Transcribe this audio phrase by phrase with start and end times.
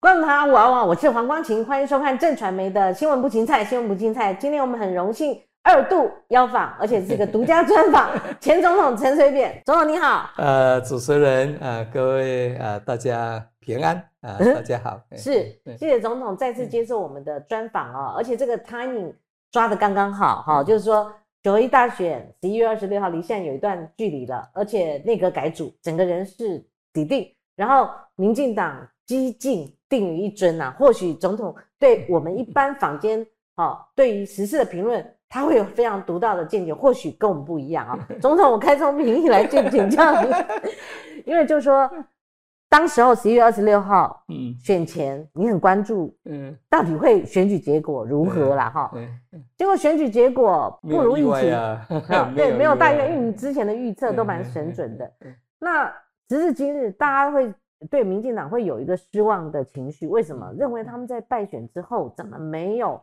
[0.00, 4.32] 观众朋友，我我我是黄光琴，欢迎收看正传媒的新闻不芹菜，新闻不芹菜。
[4.32, 8.10] 今天我们很荣幸二度邀访，而且是一个独家专访，
[8.40, 10.30] 前总统陈水扁总统你好。
[10.38, 14.98] 呃，主持人啊，各位啊，大家平安啊，大家好。
[15.14, 19.12] 是，谢谢总统再次接受我们的专访哦，而且这个 timing
[19.52, 21.12] 抓的刚刚好哈，就是说
[21.42, 29.70] 九合一大选十一月二十六号离现在有一段距离了，而且内阁改组，整个人事底定，然后民进党激进。
[29.90, 33.26] 定于一尊呐，或许总统对我们一般坊间，
[33.56, 37.98] 哦，对于时事的评论，他会有非常独到的见解，或许跟我们不一样啊。
[38.22, 40.30] 总统，我开从民意来请请教你，
[41.26, 41.90] 因为就是说，
[42.68, 48.70] 当时候十一月二十六号，嗯，选前你很关注，嗯，到底会选举结果如何啦？
[48.70, 48.92] 哈，
[49.58, 51.84] 结果选举结果不如预期啊，
[52.36, 55.12] 对，没有大约，因为你之前的预测都蛮神准的。
[55.58, 55.92] 那
[56.28, 57.52] 直至今日，大家会。
[57.88, 60.52] 对民进党会有一个失望的情绪，为什么？
[60.58, 63.00] 认为他们在败选之后怎么没有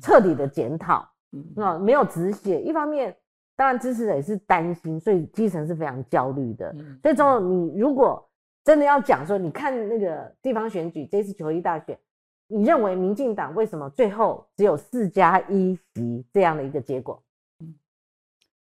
[0.00, 1.08] 彻底的检讨？
[1.56, 2.60] 啊，没有止血。
[2.62, 3.16] 一方面，
[3.56, 6.72] 当然支持者也是担心，所以基层是非常焦虑的。
[7.02, 8.24] 所以，总你如果
[8.62, 11.98] 真的要讲说，你看那个地方选举这次九一大选，
[12.46, 17.20] 你认为民进党为什么最后只有四加一席这样的一个结果？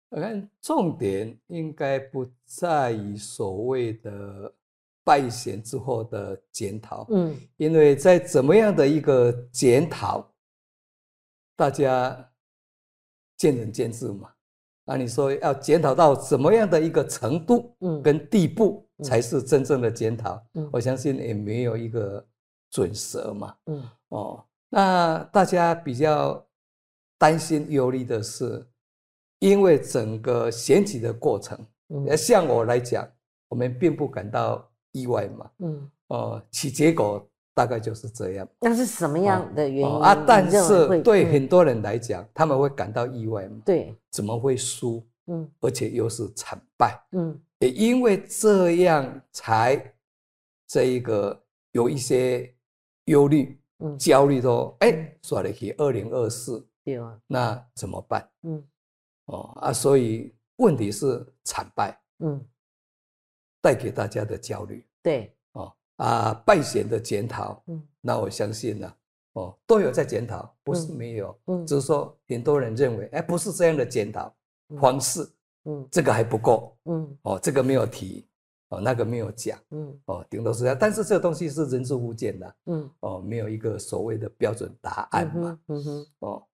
[0.09, 4.51] 我看重点应该不在于所谓的。
[5.03, 10.31] 败选之后的检讨，嗯，因为在怎么样的一个检讨，
[11.55, 12.31] 大家
[13.37, 14.31] 见仁见智嘛。
[14.85, 22.23] 啊，你说要检讨到怎么样的一个程度，嗯，跟地步才是真正的检讨，嗯，我相信也没有一个
[22.69, 26.45] 准则嘛，嗯，哦，那大家比较
[27.17, 28.67] 担心忧虑的是，
[29.39, 31.57] 因为整个选举的过程，
[31.89, 33.07] 嗯，像我来讲，
[33.49, 34.67] 我们并不感到。
[34.93, 38.47] 意外嘛，嗯，哦，其结果大概就是这样。
[38.59, 40.15] 那是什么样的原因啊？
[40.27, 43.61] 但是对很多人来讲，他们会感到意外嘛？
[43.65, 45.05] 对，怎么会输？
[45.27, 47.01] 嗯，而且又是惨败。
[47.11, 49.93] 嗯，也因为这样才
[50.67, 52.53] 这一个有一些
[53.05, 53.57] 忧虑、
[53.97, 58.29] 焦虑，说，哎，说了去二零二四，对啊，那怎么办？
[58.43, 58.61] 嗯，
[59.27, 61.97] 哦啊，所以问题是惨败。
[62.19, 62.45] 嗯。
[63.63, 68.93] 带给大家的焦虑，对，哦啊，败选的检讨，嗯，那我相信呢，
[69.33, 74.33] 哦，都有在检讨，不是没有，嗯，只是说很多人认为，哎，不是这样的检讨
[74.79, 75.27] 方式，
[75.65, 78.27] 嗯，这个还不够，嗯，哦，这个没有提，
[78.69, 86.47] 哦，那个没有讲，嗯，哦，顶多是这样，但是这个东西是人之无见的，嗯，哦，没有一个所谓的标准答案嘛，嗯哼，哦，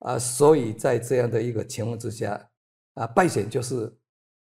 [0.00, 2.50] 啊，所以在这样的一个情况之下，
[2.94, 3.92] 啊，败选就是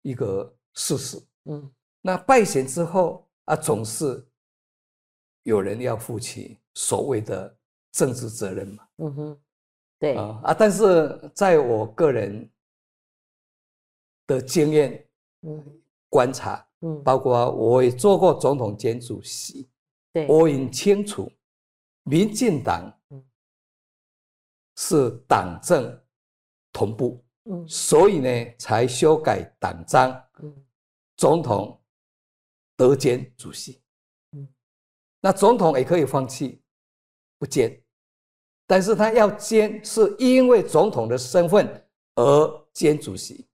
[0.02, 1.70] 一个事实，嗯。
[2.00, 4.22] 那败选之后啊，总是
[5.42, 7.56] 有人要负起所谓的
[7.92, 8.86] 政治责任嘛。
[8.98, 9.40] 嗯哼，
[9.98, 10.52] 对啊啊！
[10.52, 12.46] 但是在我个人
[14.26, 15.02] 的经验、
[15.42, 19.66] 嗯观察，嗯，包括我也做过总统兼主席，
[20.12, 21.32] 对，我很清楚，
[22.02, 22.94] 民进党
[24.76, 25.98] 是党政
[26.70, 30.10] 同步，嗯，所以呢才修改党章，
[30.42, 30.54] 嗯，
[31.16, 31.77] 总统。
[32.78, 33.82] 得兼主席，
[34.30, 34.48] 嗯，
[35.20, 36.62] 那总统也可以放弃
[37.36, 37.82] 不兼，
[38.68, 41.66] 但是他要兼，是因为总统的身份
[42.14, 43.48] 而兼主席。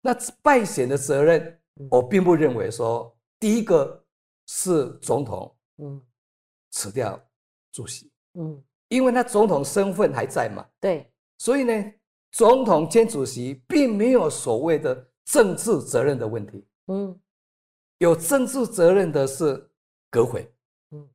[0.00, 1.60] 那败选的责任，
[1.90, 4.02] 我并不认为说第一个
[4.46, 6.02] 是总统，嗯，
[6.70, 7.22] 辞掉
[7.70, 11.06] 主席，嗯，因为他总统身份还在嘛，对，
[11.36, 11.92] 所以呢，
[12.30, 17.20] 总统兼主席并没有所谓的政治责任的问题，嗯。
[18.02, 19.70] 有政治责任的是
[20.10, 20.52] 阁会，
[20.90, 21.08] 嗯，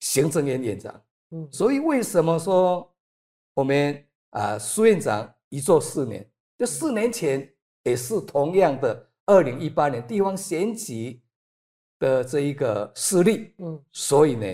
[0.00, 2.92] 行政院院长，嗯，所以为什么说
[3.54, 7.48] 我们啊苏院长一做四年，就四年前
[7.84, 11.22] 也是同样的，二零一八年地方选举
[12.00, 14.44] 的这一个失利，嗯，所以呢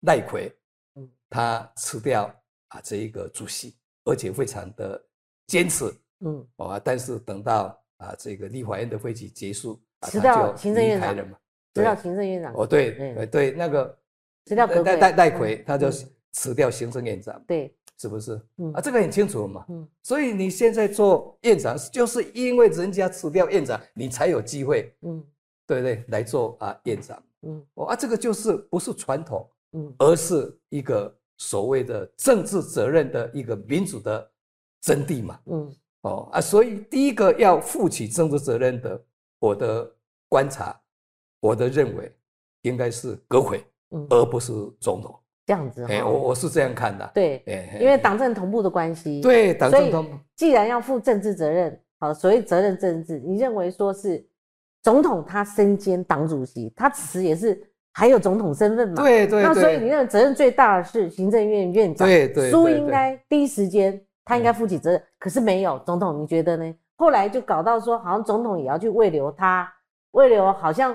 [0.00, 0.54] 赖奎，
[0.96, 2.30] 嗯，他辞掉
[2.68, 3.74] 啊这一个主席，
[4.04, 5.02] 而且非常的
[5.46, 5.90] 坚持，
[6.20, 9.82] 嗯，啊，但是等到啊这个立法院的会期结束。
[10.02, 11.36] 辞掉行政院长了嘛？
[11.74, 12.52] 辞掉行政院长。
[12.54, 13.98] 哦，对，对，那个
[14.44, 15.90] 辞掉戴戴戴奎，他就
[16.32, 17.40] 辞掉行政院长。
[17.46, 18.40] 对，是不是？
[18.58, 19.64] 嗯啊，这个很清楚嘛。
[19.68, 24.94] 嗯，所以你现在做院长，就是因为人家辞掉院长，你才有机会。
[25.02, 25.24] 嗯，
[25.66, 26.04] 对不对？
[26.08, 27.22] 来做啊院长。
[27.42, 34.30] 嗯，哦啊，这个就是不是传统，嗯，而是一个所谓的政治责任的一个民主的
[34.80, 35.38] 真谛嘛。
[35.46, 39.04] 嗯，哦啊，所以第一个要负起政治责任的。
[39.38, 39.90] 我的
[40.28, 40.78] 观察，
[41.40, 42.12] 我的认为，
[42.62, 43.64] 应该是阁会，
[44.10, 45.18] 而不是总统。
[45.46, 45.86] 这样子。
[45.88, 47.10] 哎，我我是这样看的。
[47.14, 47.42] 对，
[47.80, 49.20] 因为党政同步的关系。
[49.20, 50.18] 对，党政同步。
[50.36, 54.22] 既然要负政治责任，好，所谓责任政治，你认为说是
[54.82, 57.58] 总统他身兼党主席，他此也是
[57.94, 58.96] 还有总统身份嘛？
[58.96, 59.42] 对对。
[59.42, 62.06] 那所以你认为责任最大的是行政院院长？
[62.06, 62.50] 对对。
[62.50, 66.74] 苏应该第一时间他应该负起责任，可是没有总统，你觉得呢？
[66.98, 69.72] 后来就搞到说，好像总统也要去慰留他，
[70.10, 70.94] 慰留好像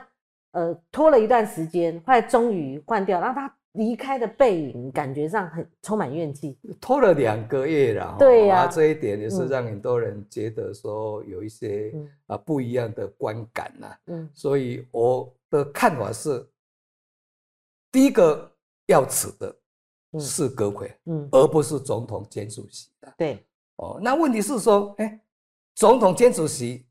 [0.51, 11.94] 呃拖了一段时间，后来终于换掉，让他离开的背影感觉上很充满怨气，拖了两个月了，对呀，这一点也是让很多人觉得说有一些
[12.27, 16.45] 啊不一样的观感呐，嗯，所以我的看法是，
[17.94, 18.51] 第一个
[18.88, 19.56] 要辞的
[20.19, 23.41] 是阁魁，嗯，而不是总统兼主席的，对，
[23.77, 25.17] 哦，那问题是说，哎。
[25.75, 26.85] 总统兼主席，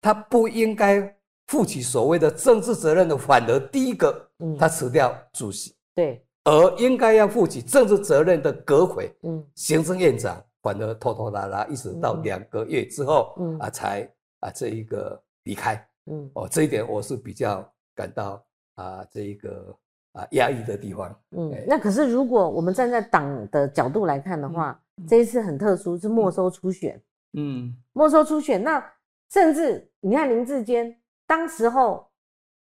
[0.00, 13.58] 他不应该负起所谓的政治责任的，反而第一个，他辞掉主席，对，而应该要负起政治责任的阁魁，嗯，行政院长，反而拖拖拉拉，一直到两个月之后，嗯。
[13.58, 18.42] 啊，才啊这一个离开，嗯，哦，这一点我是比较感到
[18.76, 19.76] 啊这一个
[20.12, 27.00] 啊压抑的地方，嗯，那可是如果我们站在党的角度来看的话，这一次很特殊，是没收初选。
[27.34, 28.84] 嗯，没收初选，那
[29.30, 30.94] 甚至你看林志坚
[31.26, 32.06] 当时候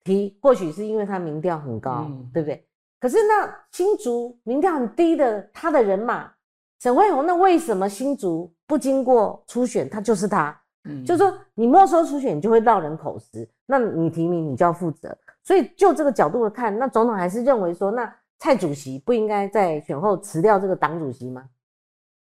[0.04, 2.64] 提，或许是因为他民调很高，对不对？
[3.00, 6.32] 可是那新竹民调很低的，他的人马
[6.80, 10.56] 沈惠宏，那为什么新竹不经过初选，他就是他？
[10.84, 15.16] 嗯，就说你没收初选，你就会落人口实，那你提名你就要负责。
[15.42, 21.48] 所以就这个角度看，那总统还是认为说，那蔡主席不应该在选后辞掉这个党主席吗？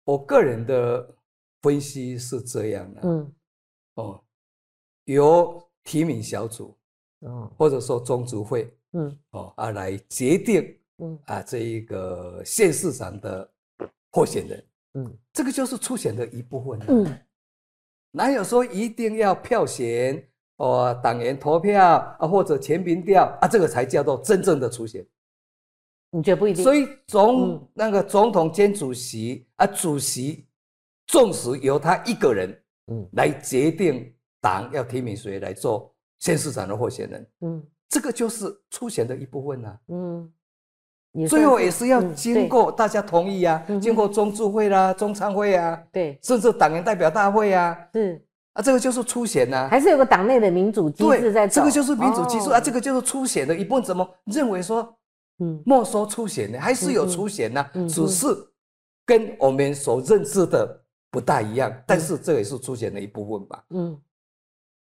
[0.07, 1.14] 我个人的。
[1.65, 3.33] 分析是这样的，嗯，
[3.95, 4.23] 哦，
[5.07, 6.77] 由提名小组，
[7.21, 13.51] 哦，或者说中组会，嗯，哦，啊来决定，嗯，啊这一个县市长的
[14.11, 17.19] 候选人，嗯，这个就是初选的一部分，嗯，
[18.11, 20.23] 哪有说一定要票选，
[20.57, 21.83] 哦，党员投票
[22.19, 25.03] 啊，或者全民调啊，这个才叫做真正的初选？
[26.11, 26.63] 你觉得不一定？
[26.63, 30.45] 所以总那个总统兼主席啊，主席。
[31.07, 40.33] 纵使由他一个人，嗯，来决定党要提名谁来做县市长的候选人，嗯，这个就是初选的一部分呐，嗯，
[41.29, 48.25] 最后也是要经过大家同意啊，经过中执会啦、中常会啊，对，甚至党员代表大会啊，是。
[48.55, 53.83] 啊，这个就是初选呐，还是有个党内的民主机制在这个就是民主机制啊，这个就是初选的一部分。
[53.83, 54.97] 怎么认为说，
[55.41, 56.61] 嗯，没收初选呢？
[56.61, 57.67] 还是有初选呢？
[57.89, 58.29] 只是
[59.05, 60.84] 跟我们所认知的。
[61.15, 63.65] 不大一样，但是这也是出现的一部分吧。
[63.71, 64.03] 嗯，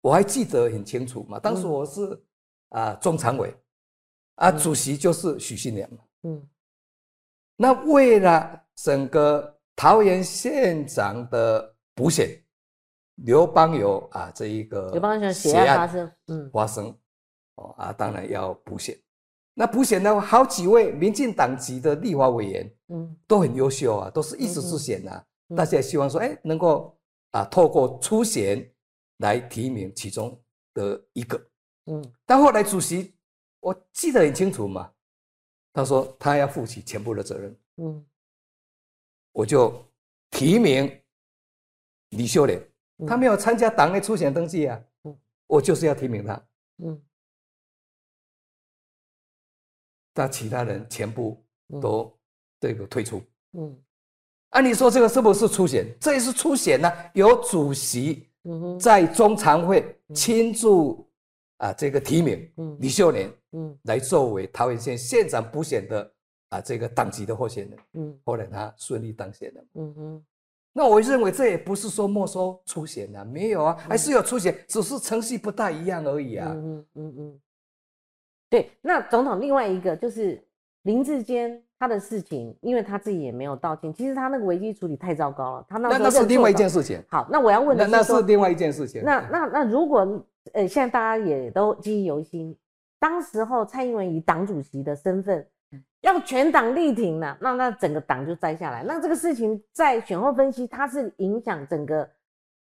[0.00, 2.22] 我还记得很清楚嘛，当时我是
[2.68, 3.52] 啊中常委，
[4.36, 5.98] 啊主席就是许信良嘛。
[6.22, 6.48] 嗯，
[7.56, 12.40] 那为了整个桃园县长的补选，
[13.16, 16.96] 刘邦有啊这一个刘邦友血案发生，嗯，发生
[17.56, 18.96] 哦啊，当然要补选。
[19.54, 25.20] 那补选呢好几位民进党籍的立法委员，嗯，都很优秀啊，都是一直之选呐。
[25.56, 26.98] 大家也希望说，哎，能够
[27.30, 28.72] 啊，透过初选
[29.18, 30.42] 来提名其中
[30.74, 31.50] 的一个，
[31.86, 33.14] 嗯，但后来主席
[33.60, 34.92] 我记得很清楚嘛，
[35.72, 38.06] 他说他要负起全部的责任，嗯，
[39.32, 39.84] 我就
[40.30, 41.02] 提名
[42.10, 42.60] 李秀莲，
[43.06, 47.02] 他没有参加党内初选登记啊，嗯，我就是要提名他，嗯，
[50.12, 51.44] 但其他人全部
[51.80, 52.18] 都
[52.60, 53.82] 这个退出，嗯。
[54.52, 55.86] 按理说这个是不是初选？
[55.98, 56.90] 这也是初选呢。
[57.14, 58.28] 由主席
[58.78, 60.68] 在中常会亲自
[61.56, 66.12] 啊这个提名李秀莲，嗯，来作为桃园县县长补选的
[66.50, 70.24] 啊这个党籍的候选人，嗯，后来他顺利当选了，嗯哼。
[70.74, 77.40] 那我认为这也不是说没收初选啊，没有啊，还是有初选，只是程序不大一样而已啊，嗯嗯嗯。
[78.50, 80.46] 对，那总统另外一个就是
[80.82, 81.64] 林志坚。
[81.82, 83.92] 他的事情，因为他自己也没有道歉。
[83.92, 85.66] 其实他那个危机处理太糟糕了。
[85.68, 87.02] 他那那是另外一件事情。
[87.08, 89.02] 好，那我要问的是，那是另外一件事情。
[89.04, 90.06] 那那那如果
[90.52, 92.56] 呃，现在大家也都记忆犹新，
[93.00, 95.44] 当时候蔡英文以党主席的身份
[96.02, 98.84] 要全党力挺呢，那那整个党就摘下来。
[98.84, 102.08] 那这个事情在选后分析，它是影响整个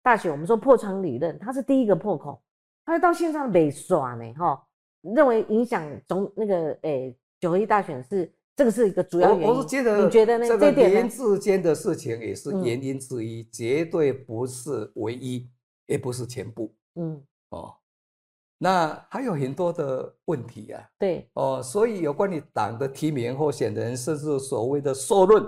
[0.01, 0.31] 大选。
[0.31, 2.41] 我们说破窗理论，它是第一个破口，
[2.87, 4.63] 它到线上被耍呢，哈，
[5.03, 8.27] 认为影响总那个诶九合一大选是。
[8.61, 9.47] 这个是一个主要原因。
[9.47, 10.47] 我是觉得，你觉得呢？
[10.47, 15.49] 这个连之间的事情也是原因之一，绝对不是唯一，
[15.87, 16.71] 也不是全部。
[16.93, 17.73] 嗯，哦，
[18.59, 20.83] 那还有很多的问题啊。
[20.99, 25.43] 对，哦，所以有关于党的提名候选人，甚至所谓的受论，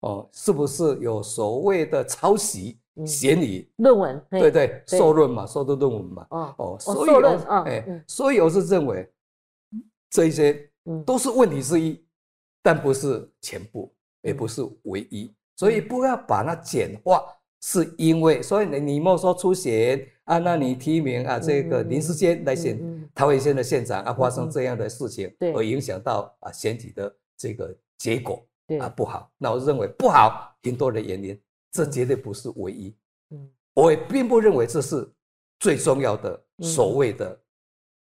[0.00, 3.68] 哦，是不是有所谓的抄袭嫌疑？
[3.76, 6.26] 论文，对对，受论嘛，受的论文嘛。
[6.30, 7.10] 哦哦，所以
[7.66, 9.06] 哎，所以我是认为
[10.08, 10.70] 这一些
[11.04, 12.03] 都是问题之一，
[12.64, 15.30] 但不是全部，也不是唯一。
[15.54, 17.22] 所以不要把它简化，
[17.60, 28.42] 是因为所以你你莫说出选啊，那你提名啊这个林世坚来选桃园县的县长啊，发生这样的事情，而影响到啊选举的这个结果
[28.80, 29.30] 啊不好。
[29.36, 31.38] 那我认为不好，很多的原因，
[31.70, 32.96] 这绝对不是唯一。
[33.30, 35.06] 嗯，我也并不认为这是
[35.60, 37.38] 最重要的所谓的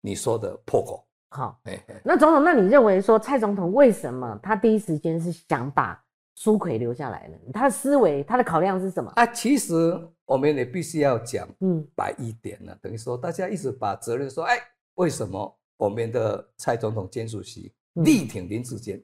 [0.02, 1.04] 你说的破口。
[1.30, 1.60] 好，
[2.04, 5.98] 那总统，那你认为说蔡总统为什么他第一时间是想把？
[6.36, 9.26] 苏奎留下来呢，他的思维，他的考量是什么啊？
[9.26, 9.92] 其实
[10.24, 14.56] 我们也必须要讲，嗯，白一点呢，等于说大家一直把责任说，哎，
[14.94, 19.02] 为什么我们的蔡总统兼主席力挺林志坚？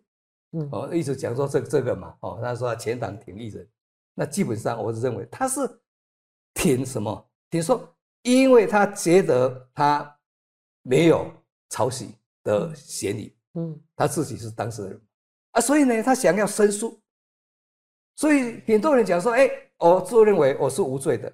[0.52, 3.68] 嗯，哦，一直讲说这这个嘛，哦，他说前党挺一人，
[4.14, 5.60] 那基本上我是认为他是
[6.54, 7.28] 挺什么？
[7.50, 7.86] 挺说，
[8.22, 10.18] 因为他觉得他
[10.80, 11.30] 没有
[11.68, 15.00] 抄袭的嫌疑，嗯，他自己是当事人。
[15.52, 17.00] 啊，所以呢，他想要申诉。
[18.14, 21.32] 所以很多人讲说，哎，我自认为我是无罪的，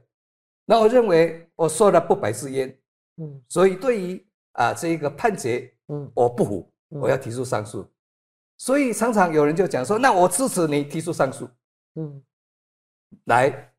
[0.64, 2.76] 那我认为我说了不白之冤，
[3.18, 7.88] 嗯，所以对于啊这一个判决，嗯，我不服，我要提出上诉。
[8.58, 11.48] 所以常常有人就讲说，那我支持你提出上诉，
[11.94, 12.22] 嗯，
[13.24, 13.72] 来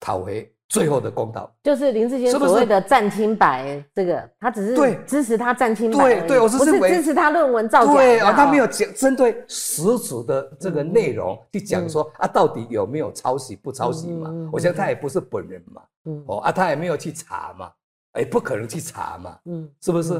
[0.00, 0.52] 讨回。
[0.72, 1.54] 最后的公道。
[1.62, 4.98] 就是林志坚所谓的占清白，这个他只是对。
[5.06, 14.30] 支持他占清白，对对，我是认为支持他论文造假，对啊，他没有讲针对实质的这个内容去讲说啊，到底有没有抄袭不抄袭嘛？
[14.50, 16.24] 我想他也不是本人嘛，嗯。
[16.26, 17.70] 哦啊，他也没有去查嘛，
[18.18, 20.14] 也不可能去查嘛，嗯，是不是？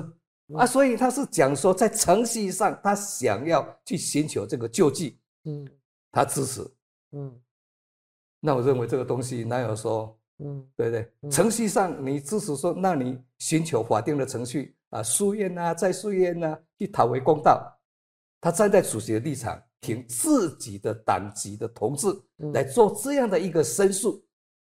[0.54, 0.66] 啊？
[0.66, 5.66] 所以他是讲说在程序上他想要去寻求这个救济，嗯，
[6.10, 6.60] 他支持，
[7.12, 7.32] 嗯，
[8.40, 10.14] 那我认为这个东西哪有说？
[10.44, 17.72] 嗯，对不对，程序上你支持说，那你寻求法定的程序啊，诉愿啊，再诉愿啊，去讨回公道。
[18.40, 22.08] 他站在主席的立场，凭自己的党籍的同志
[22.52, 24.20] 来做这样的一个申诉，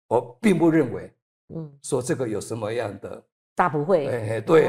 [0.10, 1.14] 我并不认为，
[1.56, 3.24] 嗯，说这个有什么样的
[3.56, 4.68] 大不会，哎哎，对，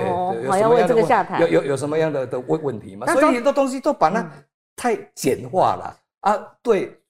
[0.48, 3.06] 我要为这个下台，有有有什么样的的问问题吗？
[3.12, 4.30] 所以很多东西都把它
[4.76, 7.00] 太简化了啊，对。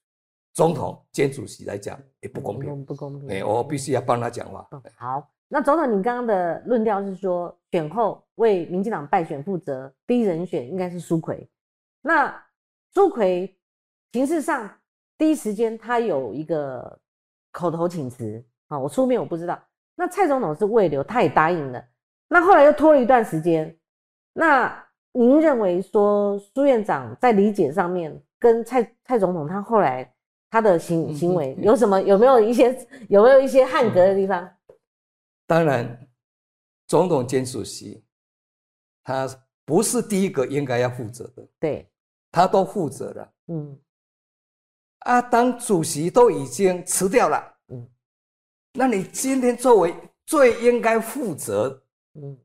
[0.54, 3.28] 总统兼主席来讲也不公平，不公平。
[3.28, 4.64] 哎，我必须要帮他讲话。
[4.96, 11.50] 好，那总统，你刚刚的论调是说，选后为民进党败选负责，第一人选应该是苏奎。
[12.02, 12.40] 那
[12.92, 13.58] 苏奎
[14.12, 14.70] 形式上
[15.18, 17.00] 第一时间他有一个
[17.50, 19.60] 口头请辞啊，我书面我不知道。
[19.96, 21.84] 那蔡总统是未留，他也答应了。
[22.28, 23.76] 那后来又拖了一段时间。
[24.32, 30.13] 那您认为说苏院长在理解上面跟蔡蔡总统他后来？
[30.54, 32.00] 他的行行为有什么？
[32.00, 34.48] 有没有一些 有没有一些汉格的地方？
[35.48, 36.08] 当然，
[36.86, 38.04] 总统兼主席，
[39.02, 39.28] 他
[39.64, 41.44] 不是第一个应该要负责的。
[41.58, 41.90] 对，
[42.30, 43.32] 他都负责了。
[43.48, 43.76] 嗯，
[45.00, 47.56] 啊，当主席都已经辞掉了。
[47.70, 47.90] 嗯，
[48.74, 49.92] 那你今天作为
[50.24, 51.82] 最应该负责、
[52.14, 52.38] 嗯，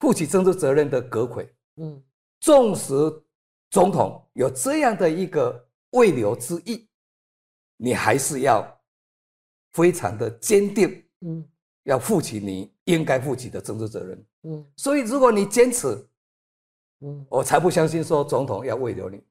[0.00, 2.02] 负起政治责任的阁魁，嗯，
[2.40, 2.94] 纵使
[3.68, 6.88] 总统有这样的一个未留之意。
[7.76, 8.66] 你还是要
[9.72, 11.46] 非常的坚定，嗯，
[11.84, 14.66] 要负起你应该负起的政治责任，嗯。
[14.76, 15.88] 所以如果你坚持，
[17.00, 19.22] 嗯，我才不相信说总统要慰留你，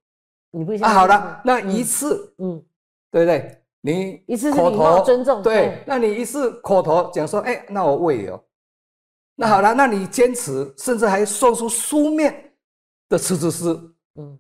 [0.52, 0.88] 你不相信？
[0.88, 2.64] 啊，好了，那一次，嗯，
[3.10, 3.62] 对不对？
[3.82, 8.44] 你一次口头尊重，对，那你一次口头讲说，哎，那我慰留，
[9.36, 12.56] 那好了，那你坚持，甚至还送出书面
[13.10, 14.40] 的辞职书，嗯，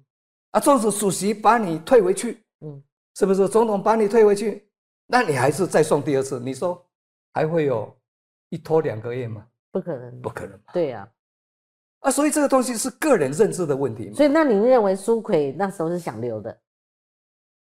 [0.52, 2.84] 啊，纵使主席把你退回去，嗯。
[3.15, 4.67] 是不是总统把你退回去？
[5.07, 6.39] 那你还是再送第二次？
[6.39, 6.86] 你说
[7.34, 7.95] 还会有
[8.50, 9.45] 一拖两个月吗？
[9.72, 10.60] 不可能，不可能。
[10.74, 11.07] 对呀，
[12.00, 14.13] 啊，所以这个东西是个人认知的问题。
[14.13, 16.57] 所以，那您认为苏奎那时候是想留的？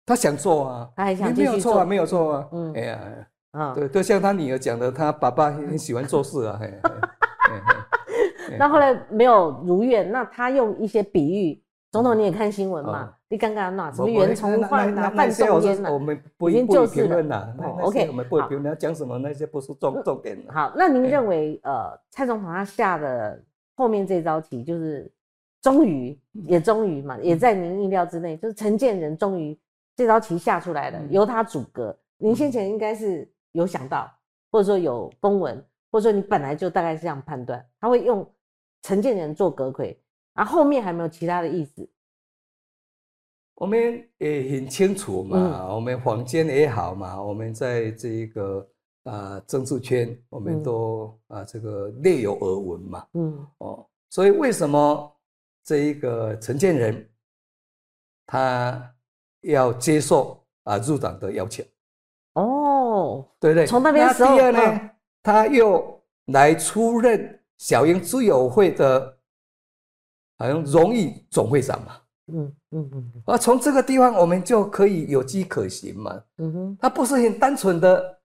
[0.06, 2.50] 他想做啊，他还想没有错啊，没有错啊。
[2.52, 6.60] 嗯，哎呀，啊，对，就像他女儿讲的，他爸爸很喜欢做事啊。
[8.58, 11.64] 那后来没有如愿，那他用一些比喻。
[11.92, 13.14] 总统，你也看新闻嘛？
[13.30, 17.56] 你刚刚那什么袁崇焕呐、范仲淹呐，我们不已经就是评论了。
[17.82, 20.38] OK，我们不评论，讲什么那些不是重重点。
[20.50, 23.42] 好，那您认为呃，蔡总统他下的
[23.76, 25.12] 后面这招棋，就是
[25.62, 29.58] 终于也终于嘛，也在您意料之内，就是陈建仁终于
[29.96, 31.98] 这招棋下出来了，由他阻隔。
[32.18, 34.12] 您先前应该是有想到，
[34.52, 38.28] 或者说有公文，或者说你本来就大概是这样判断，他会用
[38.84, 40.00] 陈建仁做隔魁，
[40.40, 41.86] 然后后面还没有其他的意思？
[43.56, 48.66] 我们也很清楚嘛，我们坊间也好嘛，我们在这一个
[49.04, 53.06] 啊政治圈，我们都啊这个略有耳闻嘛。
[53.16, 55.14] 嗯哦，所以为什么
[55.66, 57.10] 这一个陈建仁
[58.26, 58.96] 他
[59.42, 61.66] 要接受啊入党的邀请？
[62.36, 63.68] 哦，对不对？
[63.68, 64.92] 从那边第二呢，
[65.22, 69.19] 他又来出任小英居友会的，
[70.40, 71.98] 好像荣誉总会长嘛。
[72.32, 76.24] 嗯嗯嗯，啊，从这个地方我们就可以有机可行嘛。
[76.38, 78.20] 嗯哼，他不是很单纯的，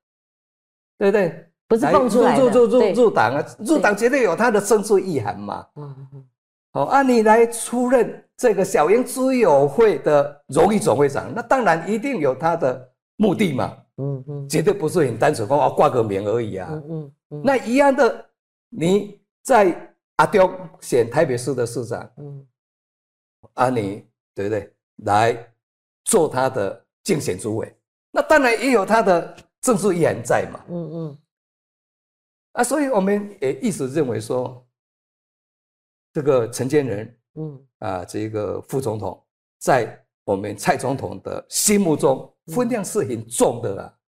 [0.99, 1.47] 对不对？
[1.67, 5.67] 不是蹦出来入入入入入党啊，入党绝对有他的政治意涵嘛。
[5.77, 6.25] 嗯嗯
[6.73, 13.75] 好，按你来出任这个小英知友会的荣誉总会长，那当然一定有他的目的嘛。
[13.97, 16.69] 嗯嗯，绝对不是很单纯，光挂个名而已啊。
[16.91, 18.27] 嗯嗯，那一样的，
[18.69, 22.13] 你在阿刁选台北市的市长。
[22.17, 22.47] 嗯。
[23.55, 24.75] 啊，你对不对？
[25.05, 25.53] 来
[26.05, 27.77] 做他的竞选主委，
[28.11, 30.65] 那当然也有他的政治意涵在嘛。
[30.69, 31.19] 嗯嗯。
[32.53, 34.67] 啊，所以我们也一直认为说，
[36.13, 39.23] 这个陈建仁，嗯啊，这个副总统，
[39.59, 43.99] 在我们蔡总统的心目中分量是很重的啦。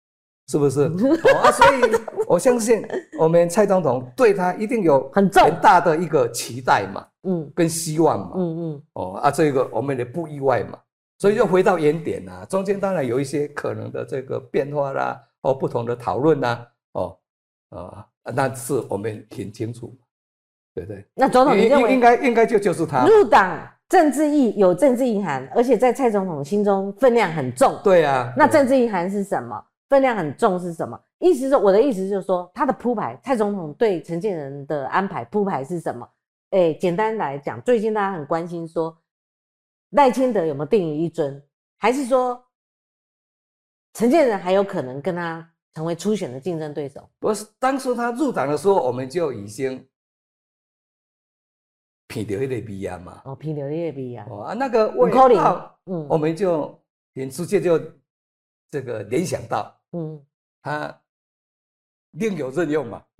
[0.48, 0.82] 是不是？
[1.42, 1.80] 啊，所以
[2.26, 2.86] 我相信
[3.18, 5.28] 我们蔡总统对他一定有很
[5.60, 10.78] 大的一个期待嘛，嗯，跟希望嘛，嗯嗯，哦啊，这个我们也不意外嘛，
[11.18, 17.18] 所以就回到原点啊，中间当然有一些可能的这个变化啦，哦不同的讨论呐，哦，
[17.70, 19.92] 啊，那是我们很清楚，
[20.74, 21.04] 对不对？
[21.14, 21.92] 那总统你认为？
[21.92, 29.60] 应该应该就就是他入党政治意有政治意涵，而且在蔡总统心中分量很重，对啊，那政治意涵是什么？
[29.88, 31.48] 分量很重是什么意思？
[31.48, 36.08] 是我的意思就是说，他的铺排，蔡总统对陈建仁的安排铺排是什么？
[36.50, 38.96] 哎，简单来讲，最近大家很关心说，
[39.90, 41.42] 赖清德有没有定于一尊，
[41.76, 42.44] 还是说
[43.94, 47.08] 陈建仁还有可能跟他成为初选的竞争对手？
[47.18, 49.86] 不是，当初他入党的时候，我们就已经
[52.08, 53.22] 批掉一个鼻炎嘛。
[53.24, 54.24] 哦，批掉一个鼻炎。
[54.26, 56.80] 哦啊，那个味道，嗯，我们就
[57.14, 57.78] 很直接就
[58.70, 59.74] 这个联想到。
[59.92, 60.24] 嗯，
[60.62, 61.00] 他
[62.12, 63.02] 另有任用嘛？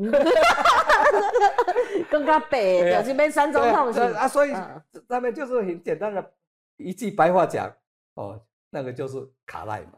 [2.10, 4.52] 更加白，就是变三总统是啊，所以
[5.08, 6.32] 他们就是很简单的
[6.76, 7.72] 一句白话讲，
[8.14, 9.92] 哦，那个就是卡赖嘛。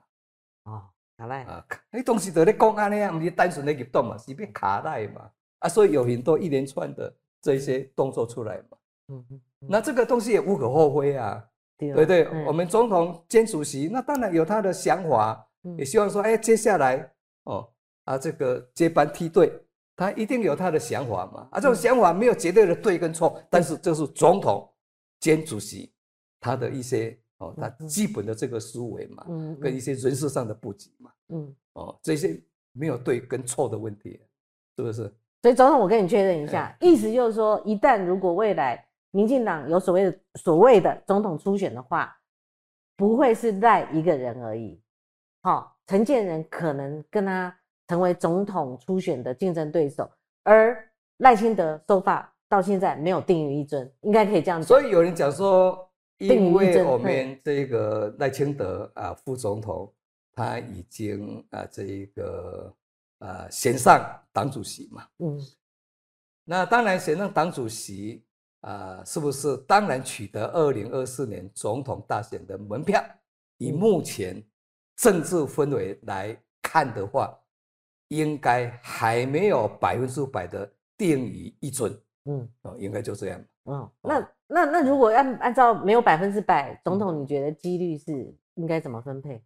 [0.64, 0.82] 哦，
[1.16, 5.30] 卡赖啊，那东西都在讲啊，那样不是单纯的移动嘛，是变卡赖嘛？
[5.60, 8.78] 啊，所以有很多一连串的这一些动作出来嘛。
[9.08, 11.47] 嗯嗯，那这个东西也无可厚非啊，
[11.78, 12.28] 对对？
[12.46, 15.44] 我们总统兼主席，那当然有他的想法。
[15.76, 17.12] 也希望说，哎，接下来
[17.42, 17.68] 哦，
[18.04, 19.52] 啊，这个接班梯队，
[19.96, 21.48] 他一定有他的想法嘛。
[21.50, 24.66] 啊，这种想法没有绝对的对跟错，但是这是总统
[25.20, 25.92] 兼主席
[26.40, 32.40] 他的一些哦，他基本的这个思维嘛，嗯，跟一些人事上的布局嘛，嗯，哦，这些
[32.72, 34.20] 没有对跟错的问题，
[34.76, 35.12] 是不是？
[35.42, 42.16] 所以总统，我跟你确认一下，意思就是说，一旦如果未来民进党有所谓的所谓的总统初选的话，
[42.96, 44.80] 不会是赖一个人而已。
[45.42, 50.10] 好，陈建仁可能跟他成为总统初选的竞争对手，
[50.42, 54.66] 而赖清德收发到现在没有定于一尊，应该可以这样讲。
[54.66, 59.92] 所以有人讲说，因为我们这个赖清德啊副总统
[60.32, 62.74] 他已经啊这一个
[63.20, 65.40] 啊选上党主席嘛，嗯，
[66.44, 68.24] 那当然选上党主席
[68.60, 73.04] 啊，是不是当然取得二零二四年总统大选的门票？
[73.58, 74.44] 以目前。
[75.00, 77.32] 政治氛围来看的话，
[78.08, 83.44] 应该还没有百分之百的定于一尊，嗯，哦，应该就这样。
[83.66, 89.40] 嗯，那那那如果按按照没有百分之百，总统你觉得几率是应该怎么分配？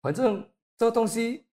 [0.00, 0.42] 反正
[0.78, 1.46] 这个东西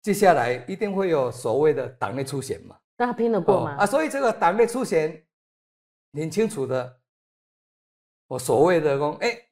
[0.00, 3.76] 接下来一定会有所谓的党内初选嘛，那他拼得过吗？
[3.78, 5.24] 啊，所以这个党内初选
[6.12, 6.96] 很清楚的，
[8.28, 9.38] 我所谓的说，哎。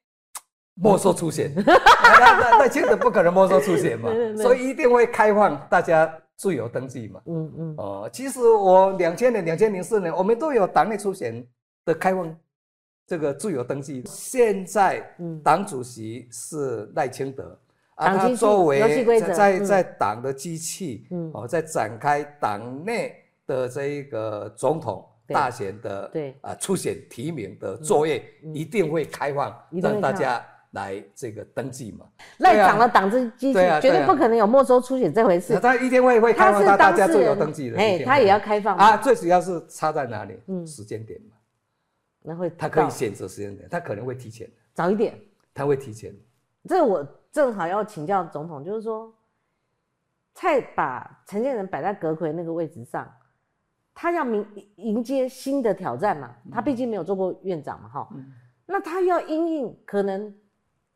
[0.82, 4.08] 没收出险， 那那那清德不可能没收出险嘛，
[4.40, 7.20] 所以一定会开放大家自由登记嘛。
[7.26, 7.74] 嗯嗯。
[7.76, 11.46] 哦，其实我两千年、两千零四年，我们都有党内出险
[11.84, 12.34] 的开放
[13.06, 14.02] 这个自由登记。
[14.06, 15.04] 现在
[15.44, 17.60] 党主席是赖清德，
[17.96, 18.80] 啊，他作为
[19.20, 28.22] 在在党的机器，哦，在展开党内的这一个总统大选的对啊初选提名的作业，
[28.54, 30.40] 一定会开放让大家。
[30.72, 32.06] 来这个登记嘛。
[32.38, 35.58] 赖长了党支基金，绝对不可能有没收初选这回事。
[35.58, 37.76] 他一定会会开放，大家自由登记的。
[37.76, 38.96] 哎，他也要开放啊。
[38.96, 40.38] 最主要是差在哪里？
[40.46, 41.34] 嗯，时间点嘛。
[42.22, 45.18] 那会他可以选择时间点，他可能会提前早一点，
[45.52, 46.14] 他会提前。
[46.68, 49.12] 这我正好要请教总统，就是说，
[50.34, 53.12] 蔡把陈建仁摆在阁魁那个位置上，
[54.00, 56.34] 他要迎迎接新的挑战嘛？
[56.50, 58.08] 他毕竟没有做过院长嘛，哈。
[58.64, 60.34] 那他要应应，可能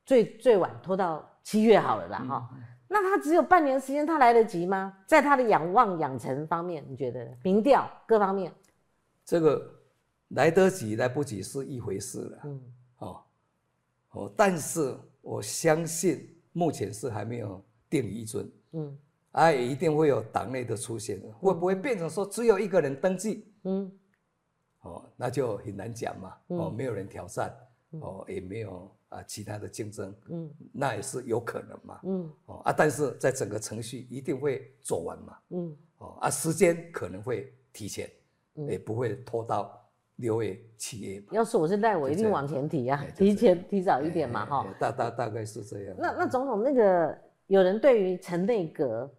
[0.07, 2.51] 最最晚拖到七月好了啦，哈。
[2.89, 4.97] 那他只有半年时间，他来得及吗？
[5.07, 8.51] 在他的仰望养成方面，你觉得民调各方面，
[9.23, 9.71] 这个
[10.29, 12.63] 来得及来不及是一回事了，嗯，
[13.01, 13.23] 哦，
[14.13, 18.97] 哦，但是我相信目前是还没有定一尊，嗯，
[19.35, 23.53] 啊，也一定会有党内的出现，会不会变成说只有一个人登记？
[23.65, 23.91] 嗯。
[24.83, 26.37] 哦，那就很难讲嘛。
[26.49, 27.53] 哦，没有人挑战，
[28.01, 32.01] 哦，也没有啊其他的竞争，嗯，那也是有可能嘛。
[32.05, 35.37] 嗯，哦啊，但是在整个程序一定会做完嘛。
[35.51, 38.09] 嗯，哦啊，时间可能会提前，
[38.69, 39.85] 也不会拖到
[40.17, 41.25] 六月、七月。
[41.33, 44.67] 要是我是赖，我一定往前提啊，提前提早一点嘛，哈。
[44.79, 45.97] 大大大概是这样。
[45.99, 47.19] 那那总统那个
[47.49, 49.11] 有人对于陈内阁，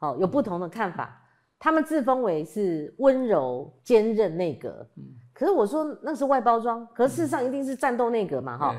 [0.00, 1.16] 好有不同的看法。
[1.62, 4.84] 他们自封为是温柔坚韧内阁，
[5.34, 8.74] 可是我说那是外包装，可是事实上一定是战斗内阁嘛，哈。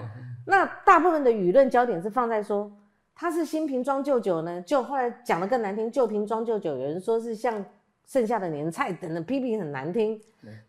[0.48, 2.72] 那大部分的舆论焦点是放在说
[3.14, 7.64] 他是新瓶装旧酒呢，就后来讲的更难听，旧瓶装旧酒，有人说是像
[8.08, 10.20] 剩下的年菜等等，批评很难听。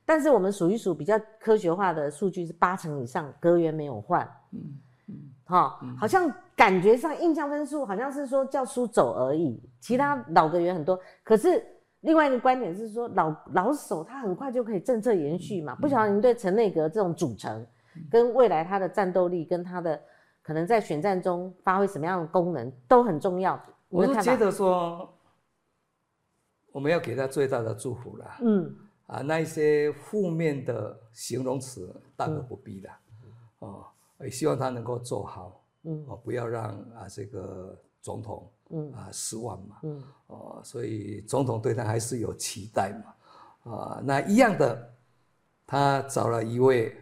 [0.04, 4.60] 但是我们数一数比较科学化的数据是八成以上阁员没有换，嗯
[5.48, 11.64] 嗯，哈，好像感觉上印象分数好像是说叫书走而已，其他老的员很多，可是。
[12.02, 15.76] 另外一个观点是说，老老手他很快就可以政策延续嘛？
[15.76, 17.64] 不晓得您对陈内阁这种组成，
[18.10, 20.02] 跟未来他的战斗力，跟他的
[20.42, 23.56] 可能在选战中发挥什么样的功能，都很重要。
[23.88, 25.08] 我是觉得说，
[26.72, 28.26] 我们要给他最大的祝福了。
[28.40, 28.74] 嗯，
[29.06, 32.88] 啊，那一些负面的形容词大可不必的。
[33.60, 33.86] 哦，
[34.22, 35.60] 也希望他能够做好。
[35.84, 38.50] 嗯，哦，不要让啊这个总统。
[38.70, 38.92] 嗯。
[38.92, 40.02] 啊，失望嘛，嗯。
[40.28, 44.94] 哦，所以总统对他还是有期待嘛，啊，那一样的，
[45.66, 46.96] 他找了一位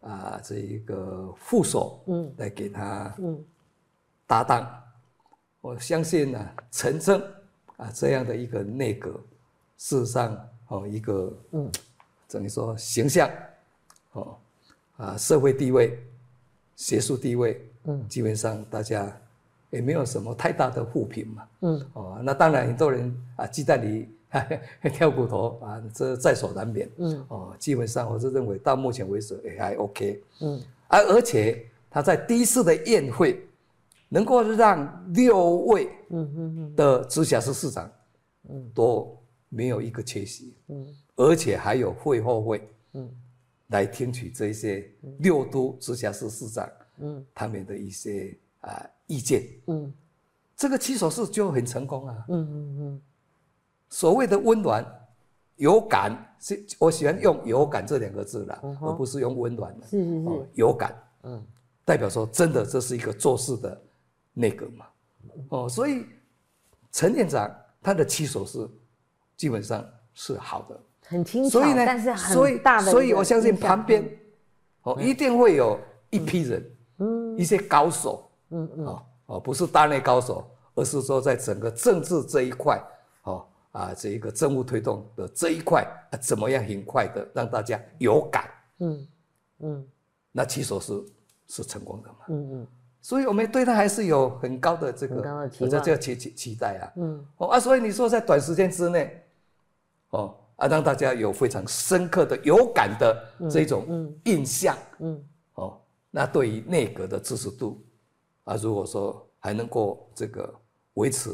[0.00, 3.44] 啊，这一个副手，嗯，来给他嗯。
[4.26, 4.82] 搭档，
[5.60, 7.22] 我相信呢，陈正
[7.76, 9.10] 啊这样的一个内阁，
[9.76, 11.70] 事实上哦一个嗯，
[12.26, 13.30] 等于说形象，
[14.12, 14.38] 哦
[14.96, 16.02] 啊社会地位、
[16.76, 19.14] 学术地位，嗯，基本上大家。
[19.70, 24.08] 也没有什么太大的互评嘛，嗯，哦，那当然很多人啊鸡蛋里
[24.94, 33.44] 挑骨头啊，这在所难免，嗯，哦，基本上我是认为到目前为止也还 OK，嗯，而而且他在第一次的宴会
[34.08, 35.90] 能够让六位
[36.76, 37.90] 的直辖市市长，
[38.48, 43.10] 嗯，都没有一个缺席，嗯，而且还有会后会，嗯，
[43.68, 48.90] 来听取这些六都直辖市市长，嗯，他们的一些啊。
[49.06, 49.92] 意见，嗯，
[50.56, 53.02] 这个七手式就很成功啊，嗯嗯嗯，
[53.90, 54.82] 所谓的温暖、
[55.56, 61.46] 有感，是我喜欢用“有感”这两个字啦，而不是用“温暖”的，是是是，有感，嗯，
[61.84, 63.82] 代表说真的这是一个做事的
[64.32, 64.86] 那个嘛，
[65.50, 66.06] 哦，所以
[66.90, 68.66] 陈院长他的七手式
[69.36, 74.04] 基本上是好的，很轻巧，但是很大的，所以我相信旁边
[74.82, 75.78] 哦一定会有
[76.10, 78.30] 一批人，嗯，一些高手。
[78.50, 82.80] 嗯嗯哦哦，不是大内高手，而是说在整个政治这一块，
[83.22, 85.84] 哦啊，这一个政务推动的这一块，
[86.20, 88.44] 怎么样很快的让大家有感？
[88.78, 89.08] 嗯
[89.60, 89.88] 嗯，
[90.30, 91.04] 那其实是
[91.48, 92.16] 是成功的嘛？
[92.28, 92.66] 嗯嗯，
[93.00, 96.92] 所以我们对他还是有很高的这个这这个期期期待啊。
[96.96, 99.20] 嗯哦啊，所以你说在短时间之内，
[100.10, 104.76] 哦啊，让大家有非常深刻的有感的这种印象。
[105.00, 107.82] 嗯哦，那对于内阁的支持度。
[108.44, 110.54] 啊，如果说还能够这个
[110.94, 111.30] 维持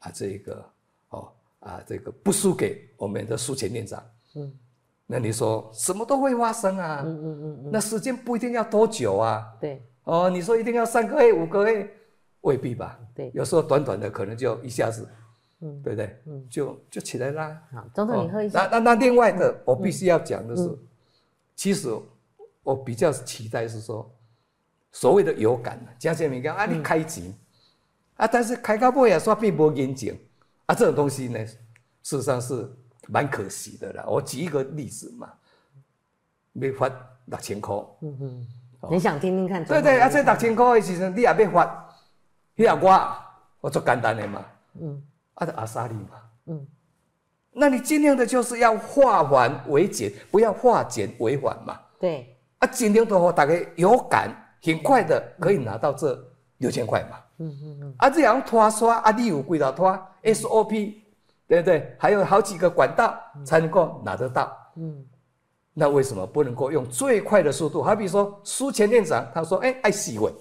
[0.00, 0.64] 啊，这个
[1.10, 4.02] 哦啊，这个不输给我们的苏前院长，
[4.34, 4.52] 嗯，
[5.06, 7.04] 那你说什么都会发生啊？
[7.06, 9.46] 嗯嗯嗯那时间不一定要多久啊？
[9.60, 9.80] 对。
[10.02, 11.88] 哦，你说一定要三个月、五个月，
[12.40, 12.98] 未必吧？
[13.14, 13.30] 对。
[13.32, 15.08] 有时候短短的可能就一下子，
[15.60, 16.22] 嗯，对不对？
[16.26, 17.62] 嗯，就就起来啦。
[17.72, 18.62] 好，总统你喝一下。
[18.62, 20.78] 那那那另外的，我必须要讲的是，
[21.54, 21.88] 其实
[22.62, 24.10] 我比较期待是说。
[24.90, 27.32] 所谓的有感，江建民讲啊，你开钱
[28.16, 30.18] 啊，但是开到尾也说并不严谨
[30.64, 32.68] 啊，这种东西呢，事实上是
[33.06, 34.04] 蛮可惜的啦。
[34.08, 35.30] 我举一个例子嘛，
[36.52, 36.88] 没发
[37.26, 39.62] 六千块，嗯哼，你想听听看？
[39.62, 41.88] 对对，啊，这六千块的时阵，你也要发，
[42.54, 43.12] 你也我，
[43.60, 44.44] 我做简单的嘛。
[44.80, 45.02] 嗯。
[45.38, 46.10] 啊，阿萨利嘛。
[46.46, 46.66] 嗯。
[47.50, 51.80] 那你尽量的就是要化繁为简，不要化简为繁嘛。
[51.98, 52.36] 对。
[52.58, 54.30] 啊，尽量的话，大概有感，
[54.62, 56.16] 很快的可以拿到这
[56.58, 57.16] 六千块嘛。
[57.38, 57.94] 嗯嗯嗯。
[57.98, 59.90] 啊，这样拖刷，啊，你有几道拖
[60.22, 60.94] SOP，
[61.46, 61.96] 对不对？
[61.98, 64.56] 还有好几个管道才能够拿得到。
[64.76, 65.04] 嗯。
[65.72, 67.82] 那为什么不能够用最快的速度？
[67.82, 70.32] 好比说苏前店长，他说：“哎，爱洗尾。”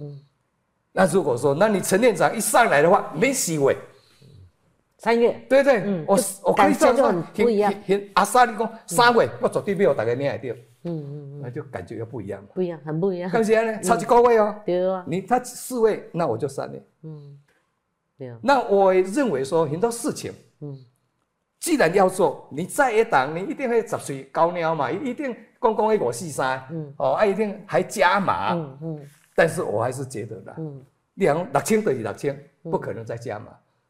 [0.00, 0.18] 嗯，
[0.92, 3.76] 那如果说，那你陈店长一上来的话，没洗尾，
[4.98, 7.72] 三月，对对，嗯，我我可以这样说，不一样。
[8.14, 10.54] 阿萨利讲三月，我绝对没有大家念来掉。
[10.84, 13.30] 嗯嗯嗯，那就感觉又不一样不一样，很不一样。
[13.30, 14.54] 看起来呢，超级高位哦。
[14.64, 15.04] 对啊。
[15.06, 16.82] 你他四位，那我就三年。
[17.02, 17.38] 嗯，
[18.16, 18.38] 对啊。
[18.42, 20.78] 那我认为说很多事情，嗯。
[21.58, 30.80] 既然要做，你再一档，你一定会十岁高尿嘛，一定公公一五四三，嗯，哦，啊，一定还加码，嗯嗯，但是我还是觉得啦，嗯，
[31.14, 33.46] 两六千等于六千，不可能再加码，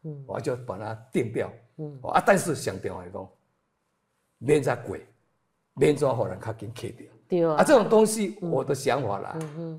[0.06, 3.28] 嗯，我就把它定掉，嗯，啊，但是想调来讲，
[4.38, 5.04] 免再贵，
[5.74, 9.36] 免再可能较紧去掉，对啊，啊，这种东西我的想法啦，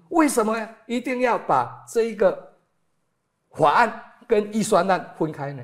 [0.09, 2.53] 为什么一定要把这一个
[3.51, 5.63] 法案跟预算案分开呢？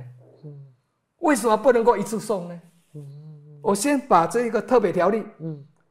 [1.20, 2.62] 为什么不能够一次送呢？
[3.62, 5.24] 我先把这一个特别条例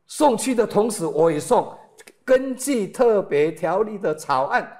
[0.06, 1.76] 送去的同时，我也送
[2.24, 4.70] 根据特别条例的草案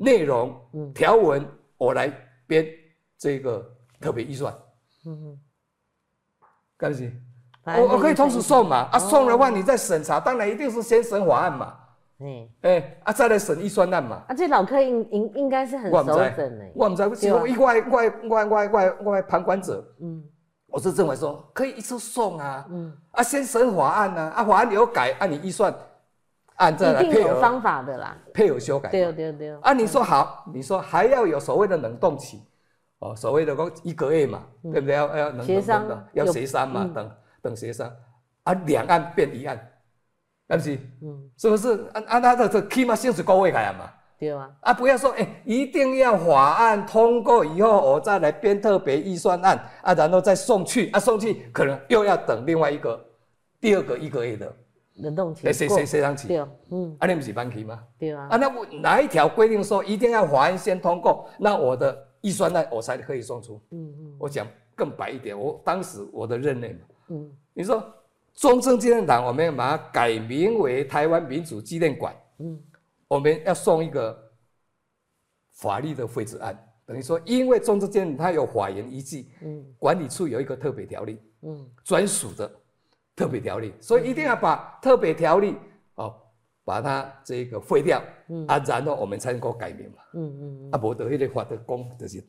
[0.00, 2.12] 内容条文，我来
[2.46, 2.66] 编
[3.20, 4.52] 这个特别预算。
[5.06, 5.38] 嗯
[6.76, 7.12] 干什？
[7.66, 8.88] 我我可以同时送嘛？
[8.90, 11.76] 啊，送的话你再审查，当然一定是先审法案嘛。
[12.18, 14.22] 哎哎，啊，再来审预算案嘛。
[14.26, 16.70] 啊，这老客应应应该是很熟整的。
[16.74, 19.84] 我唔知，我只我一外外外外外外旁观者。
[20.00, 20.24] 嗯，
[20.68, 22.66] 我是认为说可以一次送啊。
[22.70, 25.74] 嗯，啊，先审法案啊，啊，法案有改，按你预算
[26.56, 28.88] 按这来配合方法的啦，配合修改。
[28.88, 29.54] 对对对。
[29.60, 32.42] 啊，你说好，你说还要有所谓的冷冻期，
[33.00, 34.94] 哦，所谓的讲一个月嘛，对不对？
[34.94, 37.10] 要要能协商，要协商嘛，等
[37.42, 37.90] 等协商，
[38.44, 39.58] 啊，两岸变一岸。
[40.50, 40.78] 是不是？
[41.02, 41.86] 嗯，是不是？
[41.92, 43.88] 按按他的这起码先是高位开嘛。
[44.18, 44.50] 对啊。
[44.62, 53.00] 啊，不要说哎，一定要法案通过以后，我再来编特别预算案啊，然后再送去啊，送去可能又要等另外一个
[53.60, 54.52] 第二个一个月的
[54.96, 55.42] 冷冻期。
[55.52, 56.26] 谁谁谁上去？
[56.26, 56.96] 对，嗯。
[56.98, 57.80] 啊，你不是班期吗？
[57.96, 58.26] 对啊。
[58.28, 63.60] 啊，那我哪一条规定说一定要法案先通过，那我的预算案我才可以送出？
[63.70, 64.16] 嗯嗯。
[64.18, 66.80] 我讲更白一点，我当时我的任内嘛。
[67.08, 67.30] 嗯。
[67.52, 67.94] 你说。
[68.32, 72.14] 中正纪念堂，我们要把它改名为台湾民主纪念馆。
[72.38, 72.58] 嗯，
[73.08, 74.16] 我们要送一个
[75.50, 76.56] 法律的废止案，
[76.86, 82.50] 等于说，因为中正纪念它有法源依据，嗯，管理处有一个特别条例，嗯，专属的
[83.16, 85.56] 特别条例，所以一定要把特别条例
[85.96, 86.16] 哦，
[86.70, 88.46] 把它这个废掉，嗯。
[88.46, 92.22] 啊，然后我们才能够改名嘛，嗯嗯，啊，不得迄个法的公就是，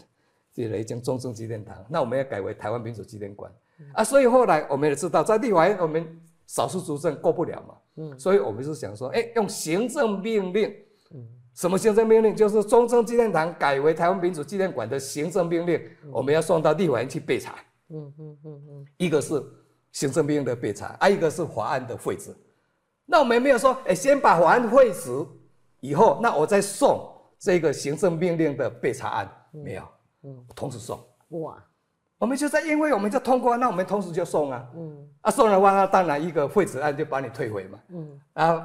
[0.52, 3.52] 这个讲中正纪念堂，那我们要改为台湾民主纪念馆。
[3.94, 6.04] 啊，所以后来我们也知道，在立法院我们
[6.48, 10.74] 少数族政过不了嘛，嗯，所以我们是想说，哎，用行政命令，
[11.14, 11.24] 嗯，
[11.54, 12.36] 什么行政命令？
[12.36, 15.80] 就是中正纪念堂改为台湾民主纪念馆的行政命令，
[16.12, 17.56] 我们要送到立法院去备查，
[17.90, 19.44] 嗯嗯嗯嗯，一个是
[19.92, 22.36] 行政命令的备查，啊，一个是法案的废止。
[23.12, 25.10] 那我们没有说，哎，先把法案废止
[25.82, 29.84] 以后，那我再送这个行政命令的备查案，没有，
[30.24, 30.98] 嗯，同时送，
[31.42, 31.62] 哇。
[32.18, 38.64] 我们就在，因为我们就通过，那我们同时就送啊，嗯，啊送的话，那当然一个废止案就把你退回嘛，嗯，然后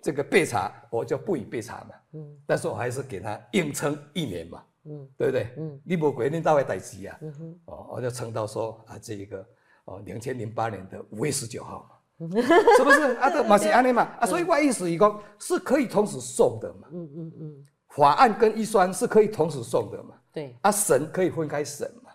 [0.00, 5.48] 这个备查我就不予备查嘛，嗯，但是我还是给他硬撑一年嘛，嗯，对不对？
[5.58, 9.44] 嗯，你不规定到位代期啊，嗯哼，哦，我就撑到说啊，这一个
[9.86, 11.95] 哦，两千零八年的五月十九号嘛，
[12.78, 13.02] 是不是？
[13.20, 22.10] 啊，这马西安尼嘛，啊，所以我意思一个，是可以同时送的嘛，嗯嗯嗯，法案跟预算是可以同时送的嘛，对，啊，审可以分开审嘛。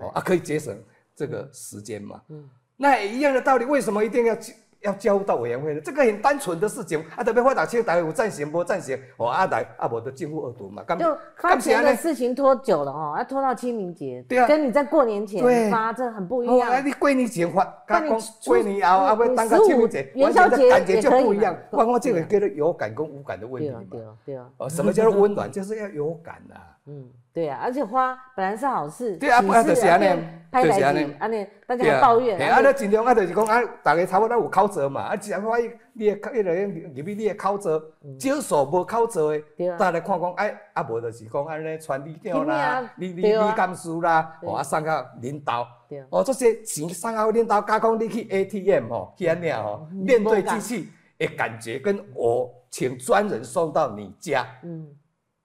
[0.00, 0.76] 哦啊，可以节省
[1.14, 2.20] 这个时间嘛？
[2.30, 4.36] 嗯，那一样的道理，为什么一定要
[4.82, 5.80] 要交到委员会的？
[5.80, 16.70] 这个很单纯的事情啊，特别发达青台有暂行不暂行，哦啊来啊，我的进户二读嘛，就发钱的事情拖久了哦，要拖到清明节，对啊，跟你在过年前发这很不一样。
[16.70, 18.08] 哦，你过年前发，跟
[18.44, 21.56] 过年后啊，要当个清明节，元宵节感觉就不一样。
[21.70, 23.80] 光光这个叫做有感跟无感的问题嘛。
[23.90, 24.48] 对啊，对啊。
[24.58, 25.50] 哦，什么叫做温暖？
[25.50, 26.54] 就是要有感呐。
[26.86, 27.08] 嗯。
[27.38, 30.06] 对啊，而且花本来是好事，对啊，啊就是安尼，
[30.52, 37.80] 就是安尼，安尼大家抱怨，啊，那尽量啊，就是讲啊，大家差不多有考折嘛，啊，只要发现你的一个人入去你的考折
[38.18, 45.64] 少数无考折的，大家看讲，哎，啊无就是讲安尼传理长啦，你你你干事啦，哦啊送到领导，
[46.10, 50.88] 哦这些钱送到领导，加讲你去 ATM 吼，去安尼吼，面对机器。
[51.18, 54.86] 的感觉，跟我请专人送到你家，嗯，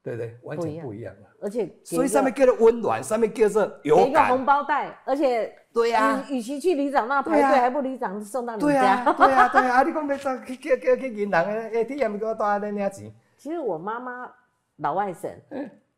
[0.03, 0.37] 对不对？
[0.43, 1.11] 完全不一样。
[1.15, 1.21] 了。
[1.43, 4.09] 而且，所以上面叫做温暖，上面叫做有感。
[4.09, 8.65] 一个红包袋，而且对呀，与其去里长那排队，还不里长送到你家。
[8.67, 9.73] 对呀， 对呀，对呀。
[9.75, 13.13] 啊，你讲要走去叫叫去银行诶，诶，ATM 给我带那点钱。
[13.37, 14.31] 其实我妈妈
[14.77, 15.29] 老外省，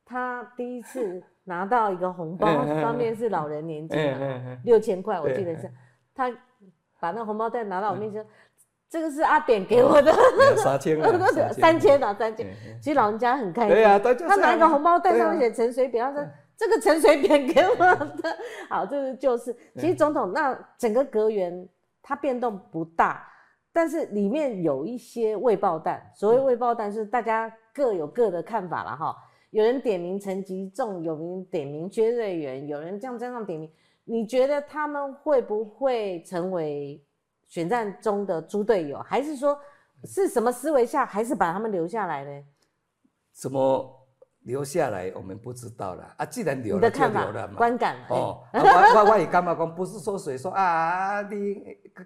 [0.04, 2.48] 她第一次拿到一个红包，
[2.82, 3.98] 上面是老人年金
[4.64, 5.72] 六千块，我记得是，
[6.16, 6.32] 她
[7.00, 8.26] 把那红包袋拿到我面前。
[8.88, 10.14] 这个是阿扁给我的，
[10.64, 11.02] 三千，
[11.54, 12.48] 三千啊，三千。
[12.82, 18.38] 其实老人家很开心，对呀，他拿一个红包袋上面写陈水扁，他说这个陈水扁给我的。
[18.70, 21.68] 好，这是就是，其实总统那整个阁员
[22.02, 23.28] 它变动不大，
[23.74, 26.02] 但是里面有一些未爆弹。
[26.16, 29.16] 所谓未爆弹是大家各有各的看法了哈。
[29.50, 33.70] 有人点名陈吉仲，有人点名薛瑞元，有人这样这样点名。
[34.06, 37.05] 你觉得他们会不会成为？
[37.56, 39.58] 选战中的猪队友，还是说
[40.04, 42.44] 是什么思维下，还是把他们留下来呢？
[43.32, 44.08] 怎么
[44.42, 46.26] 留下来，我们不知道了啊！
[46.26, 47.54] 既然留了，就留了嘛。
[47.56, 49.74] 观感哦，我我我也感觉讲？
[49.74, 51.56] 不是说谁说啊，你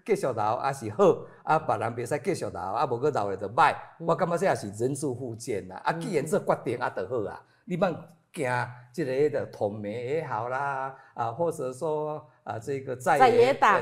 [0.06, 1.04] 继续留啊是好，
[1.42, 3.76] 啊别人别使继续留，啊无个留了就歹。
[4.06, 5.78] 我感觉这也是人之互见啦。
[5.78, 7.90] 啊，既然这决定啊就好啊，你莫
[8.32, 8.48] 惊
[8.94, 12.24] 这个的同盟也好啦，啊或者说。
[12.50, 13.80] 啊，这个在野党，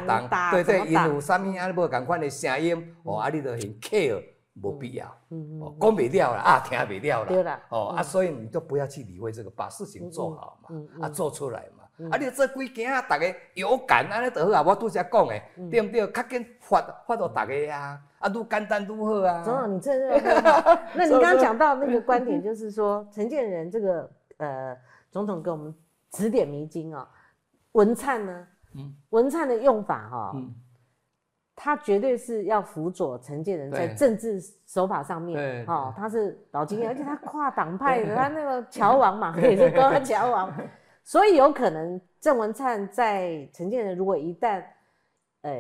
[0.51, 4.21] 对对，因有啥物啊，无共款的声音，哦，啊，你都很 care，
[4.62, 5.06] 无必要，
[5.62, 16.06] 哦，讲不了啦，啊，听不了啦，对啦，哦，啊，所以你就不要去理会这个，把事情做好嘛，啊，做出来嘛，啊，你这几件啊，大家有感安尼就好啊，我拄则讲的，对不对？
[16.12, 19.43] 较紧发发到大家啊，啊，愈简单愈好啊。
[19.43, 24.77] 总统，你这 个，那你刚刚讲到那个观点，就是说陈建仁这个呃
[25.10, 25.73] 总统给我们
[26.12, 27.08] 指点迷津啊，
[27.71, 28.47] 文灿呢？
[29.10, 30.34] 文灿的用法哈，
[31.56, 40.53] 他绝对是要辅佐陈建仁在政治手法上面，哈，他是老经验， 而且他跨党派的，他那个乔王嘛， 也是高乔王，
[41.03, 44.63] 所以有可能郑文灿在陈建仁如果一旦
[45.41, 45.51] 呃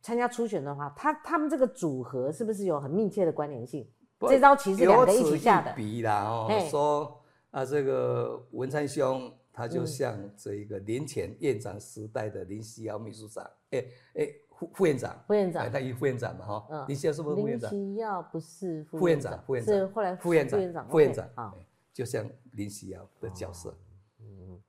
[0.00, 3.86] 参加初选的话，他他们这个组合是不是有很密切的关联性？
[4.28, 5.72] 这招棋是两个一起下的。
[5.72, 7.20] 比啦哦，说
[7.50, 9.30] 啊这个文灿兄。
[9.52, 13.84] 他就像这一个林前院长时代的林夕尧秘书长，哎
[14.14, 17.70] 哎副副院长，副院长，他一副院长嘛哈，林夕尧是不是副院长？
[17.70, 21.54] 林夕尧不是副院长，副院长是后来副院长，副院长，副院长啊，
[21.92, 23.76] 就像林夕尧的角色，
[24.20, 24.60] 嗯，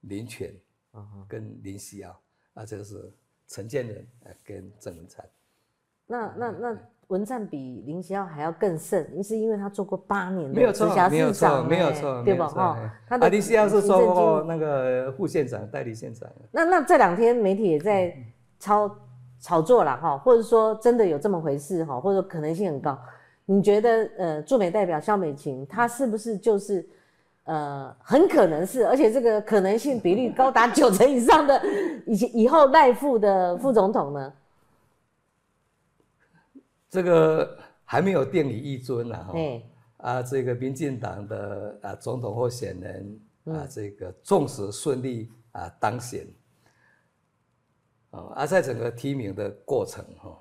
[0.00, 0.54] 林权
[1.28, 2.20] 跟林夕尧
[2.54, 3.12] 啊，这个是
[3.46, 4.06] 陈建仁
[4.42, 5.28] 跟郑文灿，
[6.06, 6.78] 那那那。
[7.10, 12.46] 文灿比林奇耀还要更甚，是因为他做过八年的直辖市长，没有错，对吧？
[12.46, 16.30] 哈，他的林奇耀是做过那个副县长、代理县长。
[16.52, 18.14] 那那这两天媒体也在
[18.60, 18.96] 炒
[19.40, 22.96] 炒作了哈，或者说真的有这么回事哈，或者可能性很高。
[23.44, 26.88] 你觉得呃，驻美代表肖美琴她是不是就是
[27.42, 31.60] 呃，很可能是，而且这个可能性比例高达九成以上的
[32.06, 34.32] 以前以后赖副的副总统呢？
[36.90, 39.32] 这个还没有定理一尊呢，哈，
[39.98, 46.26] 啊，这个民进党的啊总统候选人啊，这个纵使顺利啊当选，
[48.10, 50.36] 啊，而在整个提名的过程哈，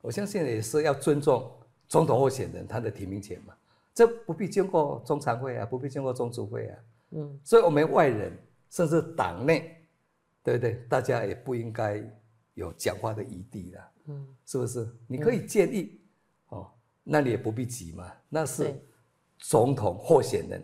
[0.00, 1.52] 我相信也是要尊重
[1.86, 3.54] 总统候选人他的提名权嘛，
[3.92, 6.78] 这不必经过中常会啊，不必经过中组会啊，
[7.10, 8.32] 嗯，所以我们外人
[8.70, 9.76] 甚至党内，
[10.42, 10.72] 对不对？
[10.88, 12.02] 大家也不应该
[12.54, 13.91] 有讲话的余地了。
[14.06, 14.88] 嗯，是不是？
[15.06, 16.00] 你可以建议，
[16.48, 16.70] 哦，
[17.02, 18.74] 那你也不必急嘛，那是
[19.38, 20.62] 总统候选人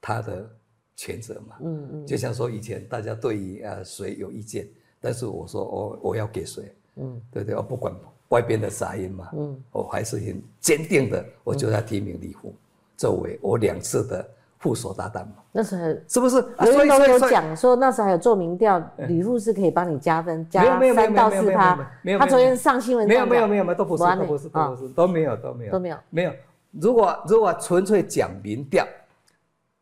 [0.00, 0.50] 他的
[0.96, 1.56] 权责嘛。
[1.62, 4.68] 嗯嗯，就像说以前大家对于啊谁有意见，
[5.00, 7.94] 但是我说我我要给谁，嗯，对对，我不管
[8.28, 12.54] 外边的杂音嘛，嗯，我还是很坚定的，我就要提名李虎
[12.96, 14.30] 作为我两次的。
[14.62, 16.36] 副手搭档嘛，那时候是不是？
[16.64, 21.76] 有人有讲说，那时候还有做民调，吕副是可以帮你加分，加三到四趴。
[22.00, 25.72] 没有，他昨天上新闻没有没有没有没有都不是都不是都不是都没有都没有。
[25.72, 25.98] 都没有。
[26.10, 26.32] 没有。
[26.70, 28.86] 如果如果纯粹讲民调，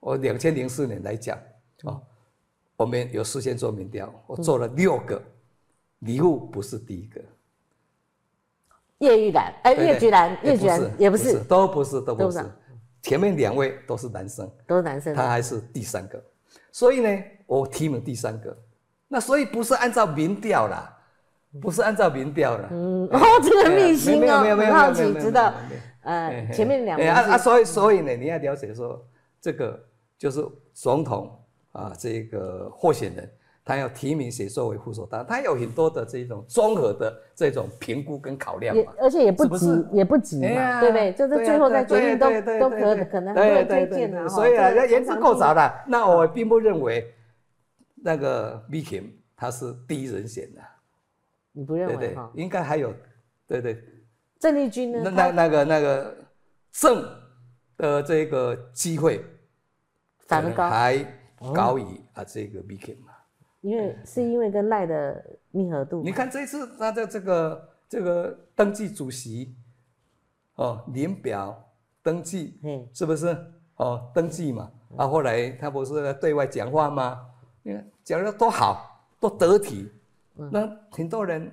[0.01, 1.37] 我两千零四年来讲
[1.85, 2.01] 啊，
[2.79, 5.21] 我们有事先做民调，我做了六个，
[5.99, 7.20] 李副不是第一个，
[9.01, 12.43] 叶玉兰哎，叶菊兰叶菊兰也不是，都不是都不是。
[13.03, 16.22] 前面两位都是男生，都是男生，他还是第三个，
[16.70, 18.57] 所以呢，我提名第三个，
[19.09, 20.98] 那所以不是按照民调啦，
[21.61, 22.68] 不是按照民调啦。
[22.70, 25.53] 嗯，哦，这个秘辛哦，很好奇，知道，
[26.03, 29.05] 呃，前面两位啊啊，所以所以呢，你要了解说，
[29.40, 29.82] 这个
[30.18, 31.42] 就是总统
[31.72, 33.30] 啊，这个候选人，
[33.65, 41.13] 他要提名谁作为副手当，他有很多的这种综合的这种评估跟考量嘛，而且也不急，也不急嘛，对不对？
[41.13, 45.73] 就是最后再决定都都可可能会推荐的所以啊，要言之够早的。
[45.87, 47.15] 那我并不认为
[48.03, 50.61] 那个 v i k i 他是第一人选的，
[51.53, 52.17] 你不认为对？
[52.35, 52.93] 应该还有，
[53.47, 53.83] 对对。
[54.39, 55.01] 郑丽君呢？
[55.05, 56.17] 那那那个那个
[56.73, 57.05] 郑
[57.77, 59.23] 的这个机会，
[60.27, 61.07] 反而高，还
[61.55, 61.85] 高于
[62.15, 63.10] 啊这个 v i k i 嘛。
[63.61, 66.03] 因为是因为跟赖的密合度。
[66.03, 69.55] 你看这次他的这个这个登记主席，
[70.57, 71.63] 哦，年表
[72.03, 73.37] 登记，嗯，是不是？
[73.77, 77.27] 哦，登记嘛，啊，后来他不是对外讲话吗？
[77.63, 79.91] 你看讲的多好，多得体，
[80.35, 81.51] 那很多人，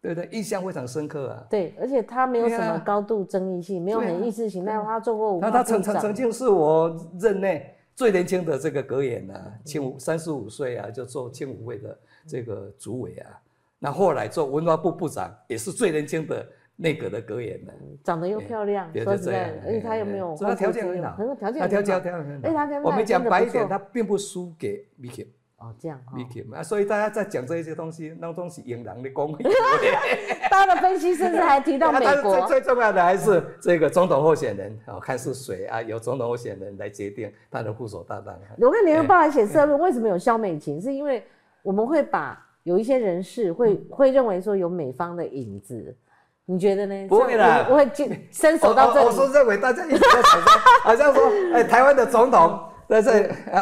[0.00, 0.28] 对不对？
[0.32, 1.46] 印象非常深刻啊。
[1.50, 5.38] 对，而且他没有什么高度争议性，没有很意识形态，他做过。
[5.40, 7.75] 那他曾曾曾经是我任内。
[7.96, 13.40] 最年轻的这个阁员呢，青五三十五岁啊，就做青五会的这个主委啊。
[13.78, 17.72] 那后来做文化部部长，也是最年轻的内阁的阁员呢。
[18.04, 22.48] 长得又漂亮，说实在，而且他有没有，他条件很好，很条件，他条件条件很好。
[22.48, 25.28] 哎，他跟我们讲白一点，他并不输给 Vicky。
[25.58, 26.18] 哦，这样哈。
[26.54, 29.34] 啊，所以大家在讲这一些东西，那东西引狼的功。
[30.50, 32.40] 他的分析甚至还提到美国。
[32.46, 35.80] 最最重要的还是这个总统候选人哦，看是谁啊？
[35.80, 38.38] 由总统候选人来决定他的副手搭档。
[38.58, 40.78] 我看联合报还写社论，为什么有肖美琴？
[40.78, 41.26] 是因为
[41.62, 45.96] 我们会把有一些人士会会认为说有美方的影子，
[46.44, 47.08] 你觉得呢？
[47.08, 49.06] 不会的，我会进伸手到这里。
[49.06, 50.52] 我说认为大家一直在想说，
[50.84, 52.60] 好像说，哎，台湾的总统。
[52.88, 53.10] 但是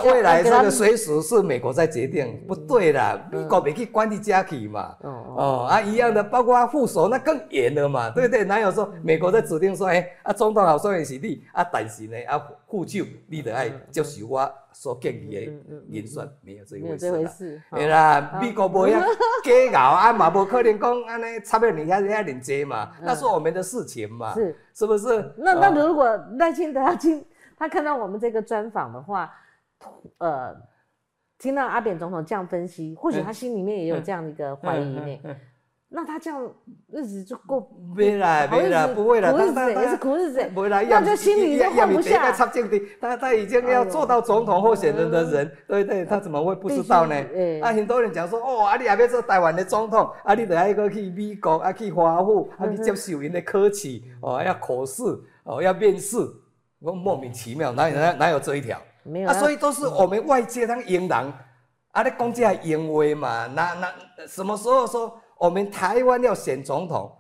[0.05, 8.45] 未来这个随时是美国在决定，不对啦，美国没去管你家去嘛，哦啊一样的，包括副手那更严了嘛，对不对？
[8.45, 15.41] 哪有说美国在指定说，哎啊总统好说也是你，啊但是呢啊副手你得爱接受我所建议的
[15.89, 19.01] 人选，没有这一回事啦，对啦，美国不要
[19.45, 24.57] 假熬啊嘛，不可能讲安尼差别你遐遐连接嘛，那是我们的事情嘛，是。
[24.77, 25.33] 是不是？
[25.37, 26.05] 那那如果
[26.37, 27.25] 赖清德要进？
[27.57, 29.33] 他看到我们这个专访的话，
[30.19, 30.55] 呃，
[31.39, 35.37] 听到阿扁总统这样分析，或许他心里面也有这样的一个怀疑呢。
[35.97, 36.53] 那他这样
[36.91, 42.33] 日子就过，没啦，没啦，不会啦，苦日子也是苦日子，没啦，那就心里就放不下。
[43.01, 47.15] 他他已经要做到总统候选人的人，对对，他怎么会不知道呢？
[47.63, 55.03] 啊，很多人讲说，哦，啊，你还要做台湾的总统，啊，你得要一个去美国，啊，去华府，啊，去接受人的考试，哦，要考试，
[55.45, 56.17] 哦，要面试。
[56.85, 58.79] 我莫名其妙，哪有哪哪有这一条？
[59.05, 61.33] 没有啊，所以都是我们外界当英人，
[61.93, 63.47] 啊，你讲这英威嘛？
[63.47, 67.11] 那那什么时候说我们台湾要选总统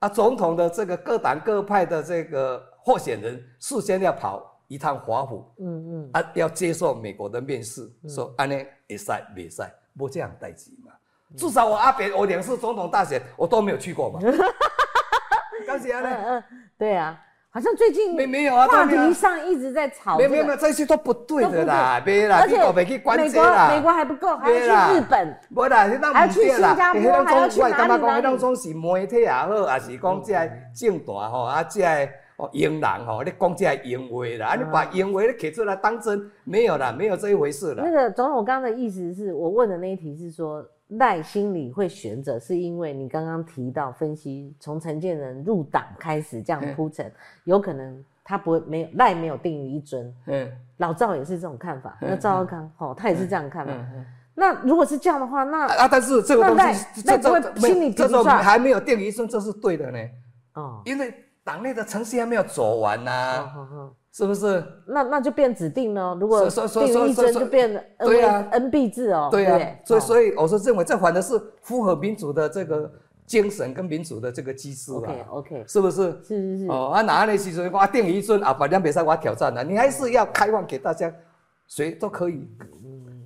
[0.00, 0.08] 啊？
[0.08, 10.92] 总统的这个各党各派的这个候选人事先要跑一趟华府，嗯嗯，啊，要接受美国的面试，说安尼会赛未赛，不这样代志嘛？
[11.36, 14.18] 至少我阿扁，我两次总统大选我都没有去过嘛。
[15.64, 16.44] 刚才呢？
[16.76, 17.20] 对啊。
[17.54, 20.16] 好像最近没没有啊，话题上一直在吵。
[20.16, 28.22] 没有没有，这些都不对的啦，别啦，而且美国美国还不够，还要去日本，不啦，还要去新加坡，还要去哪里哪里？
[28.22, 30.32] 那种是媒体也好，还是讲这
[30.74, 31.84] 政大吼，啊这
[32.38, 37.84] 哦英人吼，你讲这英话啦，啊你把英话你摕出来当真，没有啦，没有这一回事啦。
[37.84, 40.64] 那个总统刚刚的意思是我问的那一题是说。
[40.98, 47.10] 赖心里会悬着，是因为你刚刚提到分析，从陈建仁入党开始这样铺陈，
[47.44, 50.14] 有可能他不会没有赖没有定于一尊。
[50.26, 53.72] 嗯， 老赵也是这种看法，那赵少康哦，他也是这样看法。
[54.34, 59.98] 那如果是这样的话，那啊，但是这个东西，那这个心里这种还没有定于一尊，这是对的呢。
[60.54, 61.14] 哦，因为
[61.44, 63.92] 党内的程序还没有走完呐。
[64.12, 64.62] 是不是？
[64.86, 66.14] 那那就变指定了。
[66.20, 69.28] 如果定一针就变 N N B 制哦。
[69.30, 72.92] 对啊，所以所以我说认为这反而是符合民主的这个
[73.24, 74.98] 精神跟民主的这个机制啊。
[74.98, 76.12] OK OK，是不是？
[76.22, 76.66] 是是是。
[76.68, 81.10] 哦，啊哪里其实我定一尊啊，反正比赛我挑战了，你还是要开放给大家，
[81.66, 82.46] 谁都可以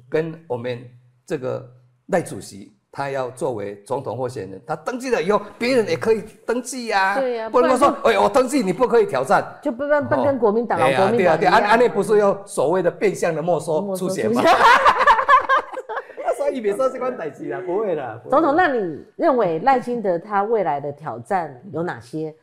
[0.09, 0.79] 跟我们
[1.27, 1.69] 这个
[2.07, 2.76] 赖主席。
[2.97, 7.21] 他要作为总统候选人，他登记了以后，别人也可以登记呀。
[7.21, 14.41] 对呀，不能说，哎，我登记你不可以挑战，就不不不跟国民党、国民党对啊，对啊，安安内不是要所谓的变相的没收出血吗？
[16.39, 18.23] 所以别说这款代志啦，不会的。
[18.31, 22.35] 总统，那你认为赖清德他未来的挑战有哪些？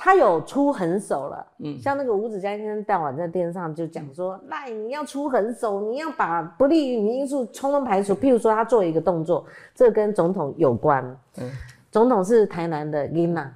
[0.00, 8.14] 他有出狠手了，嗯，像那个吴子嘉先生当晚在电视上就讲说，赖你要出狠手，你要把不利于你因素通通排除。
[8.14, 9.44] 譬如说他做一个动作，
[9.74, 11.04] 这跟总统有关，
[11.38, 11.50] 嗯，
[11.90, 13.48] 总统是台南的 Lina，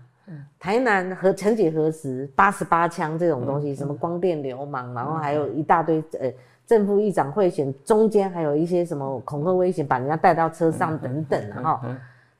[0.58, 6.28] 台南和曾几何时八十八枪这种东西，什么光电流氓，然后还有一大堆呃
[6.66, 11.80] 正副议长贿选，中间还有一些什么恐吓危险，把人家带到车上等等的哈。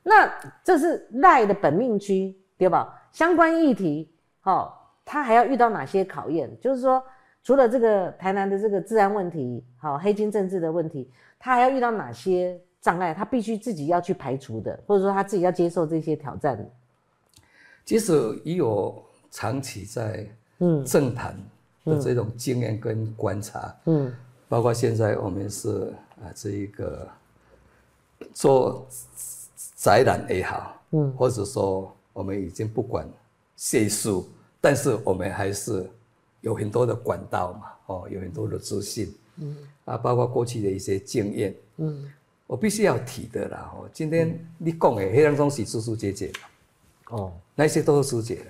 [0.02, 0.28] 那
[0.64, 2.98] 这是赖的本命区，对吧？
[3.12, 4.10] 相关议题，
[4.40, 6.50] 好，他还要遇到哪些考验？
[6.60, 7.02] 就是说，
[7.44, 13.12] 除了这个台南的这个治安问题，好，黑金政治的问题，他还要遇到哪些障碍？
[13.12, 16.66] 他必须自己要去排除的，或者说他自己要接受这些挑战的。
[17.84, 18.12] 即使
[18.44, 20.26] 以我长期在
[20.60, 21.36] 嗯政坛
[21.84, 24.14] 的这种经验跟观察，嗯，
[24.48, 25.92] 包括现在我们是
[26.22, 27.08] 啊这一个
[28.32, 28.86] 做
[29.76, 33.08] 宅男也好，嗯，或者说我们已经不管
[33.56, 34.28] 岁数，
[34.60, 35.88] 但是我们还是
[36.40, 42.10] 有很多的管道嘛，哦，有很多的资讯，嗯，啊，包括过去的一些经验，嗯，
[42.46, 46.32] 我必须要提的啦，哦，今天你讲的黑人中是叔叔姐姐。
[47.08, 48.44] 哦，那些都是疏解的，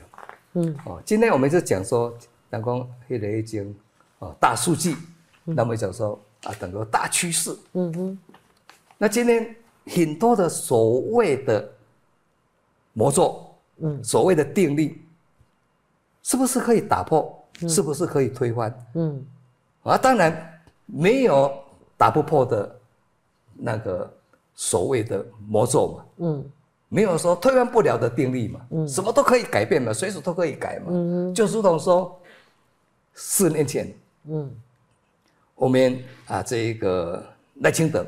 [0.53, 2.17] 嗯，哦，今天我们就讲说，
[2.49, 3.75] 讲讲黑的已经，
[4.21, 4.95] 哦，大数据，
[5.45, 8.19] 那么讲说啊，整个大趋势，嗯哼，
[8.99, 9.53] 那今天
[9.87, 11.69] 很多的所谓的
[12.93, 15.03] 魔咒，嗯，所谓的定力，
[16.23, 17.39] 是不是可以打破？
[17.69, 18.87] 是不是可以推翻？
[18.95, 19.25] 嗯，
[19.83, 21.53] 啊，当然没有
[21.97, 22.81] 打不破的
[23.55, 24.13] 那个
[24.55, 26.51] 所谓的魔咒嘛，嗯。
[26.95, 31.35] 没有说推翻不了的定力嘛，嗯，什么都可以改变嘛，随时都可以改嘛，嗯。
[31.35, 32.21] 就如同说，
[33.15, 33.91] 四年前，
[34.25, 34.55] 嗯，
[35.55, 37.25] 我们啊这一个
[37.61, 38.07] 赖清德，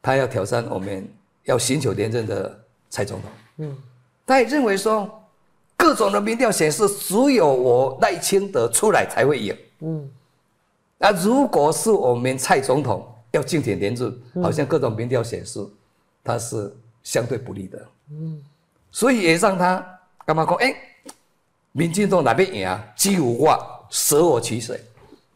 [0.00, 1.06] 他要挑战我们
[1.44, 3.76] 要寻求连任的蔡总统，嗯，
[4.26, 5.22] 他也认为说，
[5.76, 10.10] 各种的民调显示，只有我赖清德出来才会赢，嗯，
[10.98, 15.66] 那如果是我们蔡总统要竞选连任，好像各种民调显示。
[16.24, 16.72] 他是
[17.02, 18.40] 相对不利的，嗯，
[18.92, 19.84] 所以也让他
[20.24, 20.54] 干嘛讲？
[20.54, 20.72] 哎，
[21.72, 22.80] 民进党哪边赢啊？
[22.94, 23.58] 鸡无挂，
[23.90, 24.80] 舍我其谁？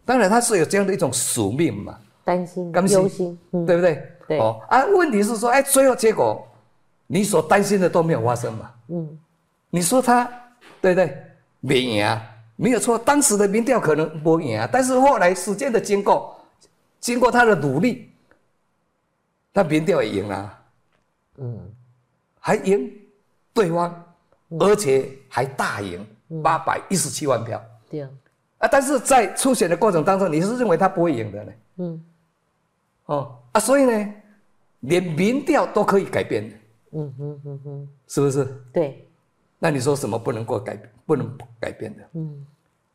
[0.04, 3.36] 当然他是有这样的一种使命嘛，担心、忧心，
[3.66, 4.00] 对不对？
[4.28, 4.38] 对。
[4.38, 6.46] 哦啊，问题是说，哎，最后结果
[7.06, 8.70] 你所担心的都没有发生嘛？
[8.88, 9.18] 嗯，
[9.70, 10.24] 你说他
[10.80, 11.22] 对不对？
[11.60, 12.22] 没赢啊，
[12.56, 12.98] 没有错。
[12.98, 16.40] 当时的民调可能不赢啊，但是后来时间的经过，
[17.00, 18.10] 经过他的努力，
[19.52, 20.58] 他民调也赢了。
[21.38, 21.58] 嗯，
[22.40, 22.90] 还赢
[23.52, 24.04] 对方，
[24.60, 26.06] 而且还大赢
[26.42, 27.60] 八百一十七万票。
[27.90, 28.10] 对啊，
[28.58, 31.52] 啊，但是在初选的过程当中，你是认为他不会赢的呢？
[31.78, 32.04] 嗯，
[33.06, 34.14] 哦啊，所以呢，
[34.80, 36.56] 连民调都可以改变的。
[36.98, 38.44] 嗯哼哼哼，是不是？
[38.72, 39.06] 对。
[39.58, 40.90] 那你说什么不能够改变？
[41.04, 42.08] 不能改变的？
[42.14, 42.46] 嗯。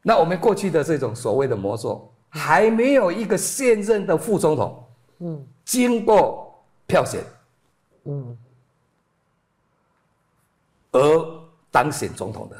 [0.02, 4.84] 那我们过去的这种所谓的魔咒，还没有一个现任的副总统，
[5.20, 7.24] 嗯，经过票选。
[8.06, 8.36] 嗯，
[10.92, 12.58] 而当选总统的，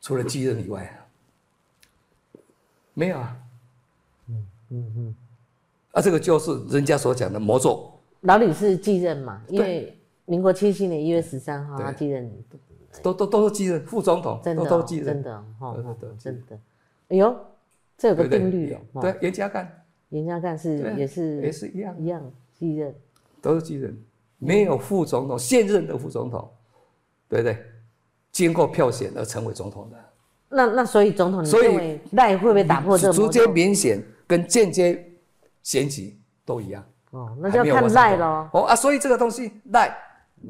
[0.00, 1.08] 除了继任以外，
[2.94, 3.36] 没有啊。
[4.28, 5.14] 嗯嗯嗯，
[5.92, 7.92] 啊，这个就是人家所讲的魔咒。
[8.22, 9.40] 老李是继任嘛？
[9.48, 9.96] 因为
[10.28, 12.30] 民国七七年一月十三号他继任，
[13.02, 15.74] 都都都是继任副总统，真的都继任，真的哈，
[16.18, 16.60] 真的。
[17.08, 17.34] 哎呦，
[17.96, 19.00] 这有个定律哦。
[19.00, 19.66] 对，严家淦，
[20.10, 22.94] 严家淦是也是也是一样一样继任，
[23.40, 23.98] 都是继任。
[24.36, 26.48] 没有副总统，现任的副总统，
[27.28, 27.56] 对不对？
[28.30, 29.96] 经过票选而成为总统的。
[30.50, 33.12] 那那所以总统，所以赖会不会打破这个？
[33.14, 35.10] 直接明显跟间接
[35.62, 36.84] 选举都一样。
[37.10, 38.46] 哦，那就要看赖喽。
[38.52, 39.96] 哦啊，所以这个东西赖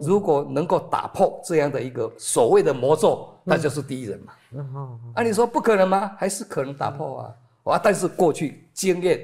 [0.01, 4.32] 如果能够打破这样的一个所谓的魔咒，那就是第一人嘛。
[4.74, 6.12] 哦，啊，你说不可能吗？
[6.16, 7.34] 还是可能打破啊？
[7.64, 9.20] 啊，但是过去经验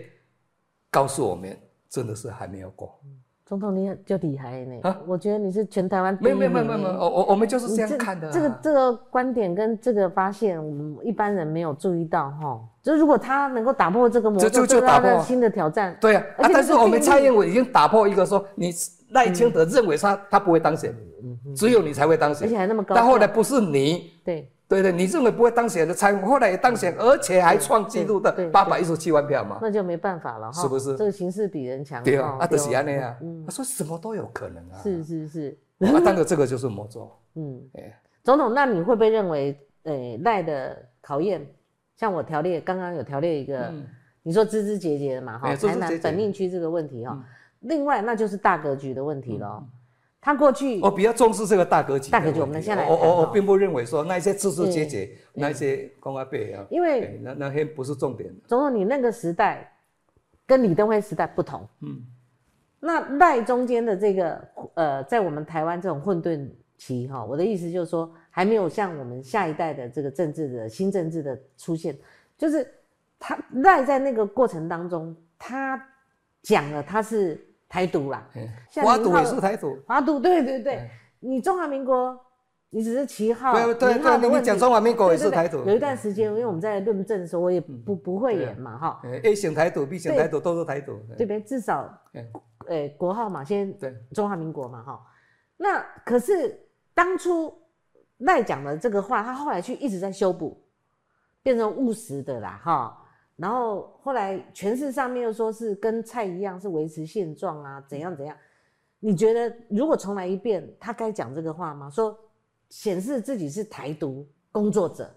[0.91, 1.57] 告诉我们，
[1.89, 2.99] 真的是还没有过。
[3.47, 4.99] 总统你就厉害呢啊！
[5.07, 8.33] 我觉得你是全台湾没有没有没有没有，我我我们就是这样看的。
[8.33, 12.59] 这个这个观点跟这个发现，我们一般人没有注意到哈。
[12.83, 15.95] 就如果他能够打破这个魔咒，就就打破新的挑战。
[16.01, 16.49] 对啊，啊！
[16.51, 18.73] 但是我们蔡英文已经打破一个说，你
[19.15, 20.95] 赖清德认为他他不会当选，
[21.57, 22.95] 只有你才会当选，而且还那么高。
[22.95, 24.51] 但后来不是你对。
[24.67, 29.59] 对对，你认为不会当选的蔡后来也当选，而且还创纪录的八百一十七万票嘛？
[29.61, 30.97] 那就没办法了哈，是不是？
[30.97, 32.03] 这个形势比人强。
[32.03, 33.15] 对啊，阿德西安那样，
[33.47, 34.81] 他说什么都有可能啊。
[34.83, 37.13] 是是是，啊，当然这个就是魔咒。
[37.37, 41.47] 嗯，哎，总统，那你会不会认为，诶，赖的考验，
[41.95, 43.71] 像我条列刚刚有条列一个，
[44.23, 47.23] 你说枝枝节节的嘛，哈，台南本命区这个问题哈，
[47.65, 49.63] 另外那就是大格局的问题了。
[50.21, 52.11] 他过去，我比较重视这个大格局。
[52.11, 58.35] 大格局，我们现在我我我并不认为说那一些枝枝节节，那些公阿贝啊，因为那那些不是重点。
[58.47, 59.71] 总统，你那个时代
[60.47, 61.69] 跟李登辉时代不同。
[61.81, 62.03] 嗯。
[62.81, 66.49] 那赖中间的这个呃，在我们台湾这种混沌
[66.79, 67.25] 期哈。
[67.25, 71.95] 我的意思就是说，还没有像我们下一代的这个政治的新政治的出现，
[72.39, 72.67] 就是
[73.19, 75.83] 他赖在那个过程当中，他
[76.43, 78.29] 讲了他是台独啦，
[78.83, 80.91] 华独也是台独，华独对对对，
[81.21, 82.21] 你中华民国。
[82.77, 85.59] 你只是旗号，对对对，你讲中华民国也是台独。
[85.59, 89.01] 有一段时间，因为我们在论证的时候，我也不不会演嘛，哈。
[89.23, 91.41] A 型台独，B 型台独都是台独，对不对？
[91.43, 91.89] 至少，
[92.67, 93.73] 呃，国号嘛，先
[94.13, 95.01] 中华民国嘛，哈。
[95.57, 97.57] 那可是当初
[98.19, 100.61] 赖讲的这个话，他后来去一直在修补，
[101.45, 103.04] 变成务实的啦，哈。
[103.37, 108.37] 然后后来全市上面又说是跟蔡一样，是维持现状啊，怎样怎样？
[109.01, 111.89] 你觉得如果重来一遍，他该讲这个话吗？
[111.91, 112.19] 说。
[112.71, 115.09] 显示自己是台独工作者，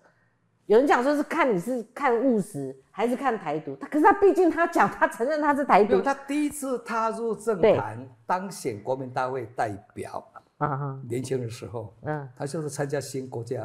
[0.67, 10.23] 有人讲说是看你是看务实还是看台独，他可是他毕竟他讲他承认他是台独，他第一次踏入政坛当选国民大会代表
[10.57, 13.63] 啊，年轻的时候，嗯，他就是参加新国家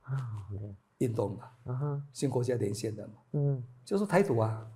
[0.00, 0.16] 啊
[1.00, 4.66] 运动嘛，啊新国家连线的嘛，嗯，就是台独啊，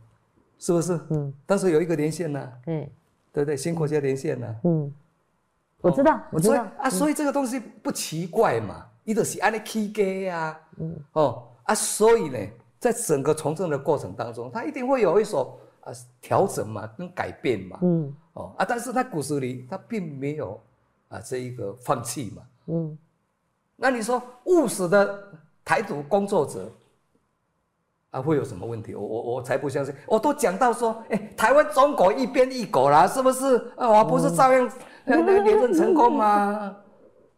[0.58, 1.00] 是不是？
[1.10, 2.90] 嗯，当时有一个连线呢，嗯，
[3.32, 4.92] 对对，新国家连线呢，嗯。
[5.80, 6.66] 我知道，我知道。
[6.78, 12.38] 啊，所以这个东西不奇怪嘛，伊就是安尼起家呀，嗯，哦啊，所以呢，
[12.80, 20.58] 在整个从政的过程当中，他一定会有一所啊调整嘛，跟改变嘛，嗯，哦啊，但是他骨子里他并没有
[21.08, 22.96] 啊这一个放弃嘛，嗯，
[23.76, 25.22] 那你说务实的
[25.64, 26.70] 台独工作者
[28.10, 28.94] 啊会有什么问题？
[28.94, 33.56] 我我我才不相信，我都讲到说，哎，台湾中国一边一国啦，是不是？
[33.76, 34.70] 啊，我不是照样。
[35.04, 36.26] 那那连任成功吗？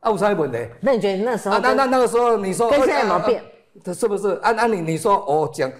[0.01, 0.59] 啊，有啥问题？
[0.81, 1.59] 那你觉得那时候？
[1.59, 3.45] 那那那个时候你说跟现在有没有变？
[3.85, 4.39] 他是不是？
[4.43, 5.71] 按按你你说，我讲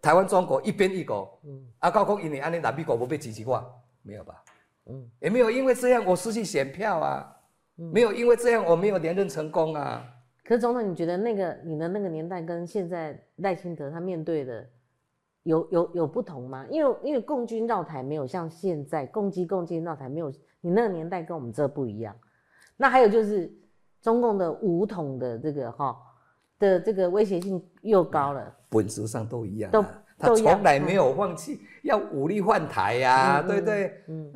[0.00, 3.64] 台湾中国一边一国，嗯，啊，高空因为安尼南美国不被几级化，
[4.02, 4.34] 没有吧？
[4.86, 7.26] 嗯，也没有因为这样我失去选票啊，
[7.76, 10.02] 没有因为这样我没有连任成功啊。
[10.48, 14.66] 可是总统，你觉得那个你的那个年代跟现在赖清德他面对的
[15.42, 16.66] 有有有不同吗？
[16.70, 20.32] 因为因为共军绕台没有像现在共机共机绕台没有。
[20.60, 22.12] 你那个年代跟我们这不一样，
[22.76, 23.48] 那还有就是
[24.02, 25.96] 中共的武统的这个哈
[26.58, 29.84] 的这个威胁性又高了，本质上都一样，都
[30.18, 34.02] 他从来没有放弃要武力换台呀，对不对？
[34.08, 34.32] 嗯，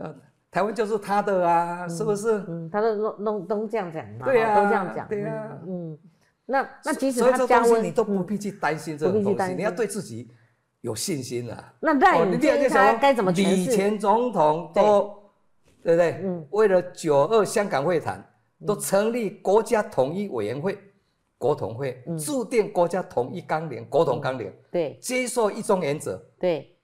[0.53, 2.45] 台湾就是他的啊，是不是？
[2.47, 5.99] 嗯，他都都都都这样讲嘛，对呀，都这样讲，对呀，嗯，
[6.47, 10.31] 那那即使他加温，你都不必去担心这种东西，你要对自己
[10.83, 11.75] 有信心啊。
[11.81, 13.57] 那赖你建议他该怎么诠释？
[13.57, 15.19] 以前总统都。
[15.83, 15.97] 对。
[15.97, 16.21] 不对？
[16.23, 18.25] 嗯，为了九二香港会谈，
[18.65, 20.79] 都成立国家统一委员会，
[21.37, 26.77] 国统会，制定国家统一纲领，国统纲领，对，接受一中原则，对，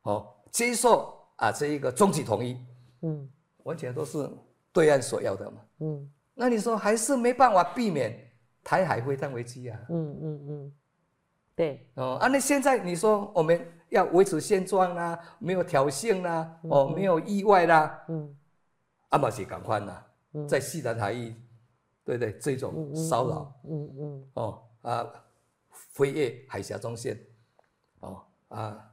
[0.00, 2.58] 好，接受啊这一个终极统一，
[3.02, 3.28] 嗯，
[3.64, 4.28] 完全都是
[4.72, 8.16] 对岸所要的嘛，嗯，那你说还是没办法避免
[8.62, 10.72] 台海会战危机啊，嗯嗯嗯，
[11.54, 18.36] 对，哦啊，那现在你说我们要维持现状啦，没有挑衅啦，哦，没有意外啦，嗯。
[19.10, 21.34] 阿玛是赶快呐，在西南海域，
[22.04, 22.32] 对不对？
[22.38, 25.04] 这种骚扰，嗯嗯，哦啊，
[25.70, 27.18] 飞越海峡中线，
[27.98, 28.88] 哦啊，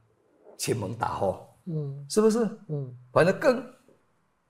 [0.56, 2.38] 前门打火，嗯，是不是？
[2.68, 3.64] 嗯，反正更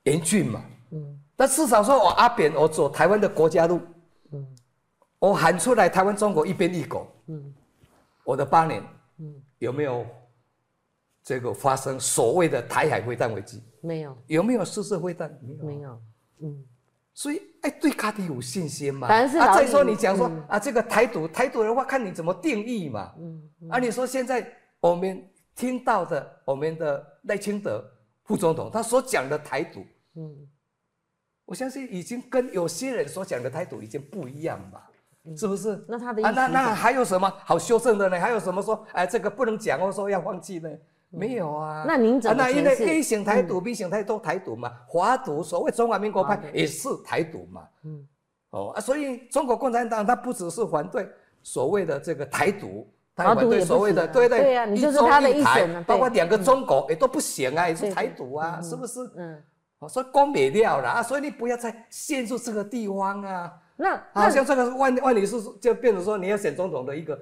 [0.09, 1.21] 严峻嘛，嗯。
[1.37, 3.81] 那至少说我阿扁，我走台湾的国家路，
[4.33, 4.47] 嗯，
[5.19, 7.55] 我喊出来台湾中国一边一国，嗯，
[8.25, 8.83] 我的八年，
[9.19, 10.05] 嗯，有没有？
[11.25, 14.17] 这个发生所谓的台海会战危机没有？
[14.29, 15.31] 有没有试射会战？
[15.43, 16.01] 没有，没有。
[16.41, 16.65] 嗯，
[17.13, 19.07] 所以哎，对卡迪有信心嘛？
[19.09, 23.13] 啊，再说你讲说啊，这个台独，台独的话看你怎么定义嘛。
[23.19, 23.43] 嗯。
[23.69, 24.51] 啊，你说现在
[24.81, 25.23] 我们
[25.55, 27.85] 听到的，我们的赖清德
[28.25, 29.85] 副总统他所讲的台独，
[30.19, 30.49] 嗯，
[31.47, 34.91] 我相信已经跟有些人所讲的台独已经不一样吧。
[35.37, 35.85] 是不是？
[35.87, 38.19] 那他的啊，那那还有什么好修正的呢？
[38.19, 40.71] 还有什么说哎，这个不能讲，或说要放弃呢？
[41.11, 48.07] 没有啊，那您怎么那因为 A 型台独、B 型台独台独嘛，华独所谓中华民国派也是台独嘛，嗯，
[48.51, 51.07] 哦啊，所以中国共产党它不只是反对
[51.43, 54.39] 所谓的这个台独，它反对所谓的对对？
[54.39, 59.01] 对啊，你就是他的一台，包括两个中国也都不行啊，也是台独啊，是不是？
[59.17, 59.43] 嗯，
[59.87, 67.19] 所以光灭掉了啊，所以你不要再陷入这个地方啊，那好像这个万万里是就变成说你要选总统的一个。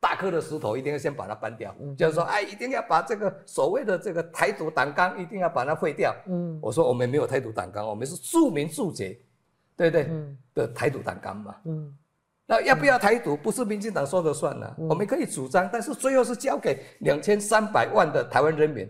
[0.00, 6.14] 大颗的石头一定要先把它搬掉，就是说，哎，一定要把这个所谓的这个台独党纲一定要把它废掉。
[6.28, 9.18] 嗯，我说我们没有台独党纲，我们是著名注解，
[9.76, 10.06] 对不对？
[10.08, 11.56] 嗯，的台独党纲嘛。
[11.64, 11.92] 嗯，
[12.46, 18.88] 那要不要台独，不是民进党说了算了，我们可以主张，但是最后是交给两千三百万的台湾人民，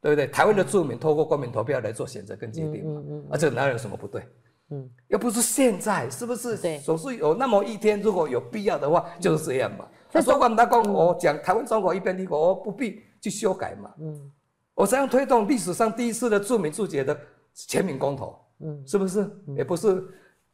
[0.00, 0.26] 对不对？
[0.26, 2.82] 台湾的住民透过公民投票来做选择跟决定。
[2.84, 4.22] 嗯嗯，啊，这哪有什么不对？
[4.70, 6.56] 嗯，又不是现在，是不是？
[6.56, 9.86] 对，总是有那么一天，如果有必要的话，就是这样嘛。
[10.12, 13.92] 他说管他讲我讲台湾中国一边立国，我不必去修改嘛。
[14.00, 14.30] 嗯，
[14.74, 17.18] 我这样推动历史上第一次的著名注解的
[17.52, 19.28] 全民公投，嗯，是不是？
[19.56, 20.02] 也不是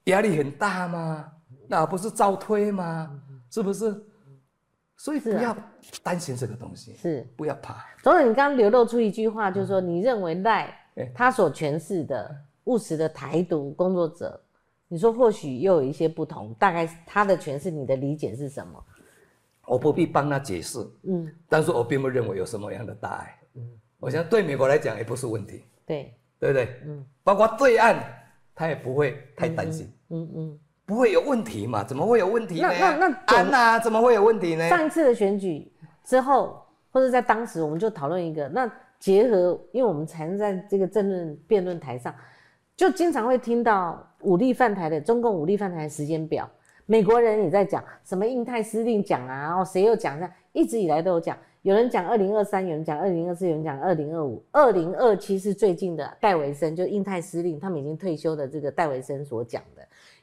[0.04, 1.30] 压力很大吗？
[1.68, 3.10] 那不是照推吗？
[3.50, 3.94] 是不是？
[4.96, 5.56] 所以不要
[6.02, 7.26] 担心这个东西，是。
[7.36, 7.84] 不要怕。
[8.02, 10.74] 总统，你刚刚流露出一句话，就是说你认为赖
[11.14, 12.34] 他所诠释的
[12.64, 14.40] 务实的台独工作者，
[14.88, 18.82] 你说或许又有一些不同，大概他的诠释，你的理解是什么？
[19.66, 23.68] 我不必帮他解释，嗯，但是我并不认为有什么样的大碍，嗯，
[23.98, 26.80] 我想对美国来讲也不是问题，对，对不对？
[26.86, 28.00] 嗯，包括对岸
[28.54, 30.58] 他也不会太担心，嗯嗯。
[30.86, 31.82] 不会有问题嘛？
[31.82, 32.68] 怎么会有问题呢？
[32.78, 33.80] 那那那安呐？
[33.80, 34.68] 怎么会有问题呢？
[34.68, 35.70] 上一次的选举
[36.04, 36.62] 之后，
[36.92, 38.48] 或者在当时，我们就讨论一个。
[38.48, 38.70] 那
[39.00, 42.14] 结合，因为我们才能在这个政论辩论台上，
[42.76, 46.48] 就经常会听到武力犯台的中共武力犯台时间表。
[46.86, 50.16] 美国人也在讲什么印太司令讲啊，然后谁又讲？
[50.16, 51.36] 这样一直以来都有讲。
[51.62, 59.75] 有人讲二零二三，有人讲二零二四，有人讲二零二五，二零二七是最近的戴维森，就印太司令，他们已经退休的这个戴维森所讲的。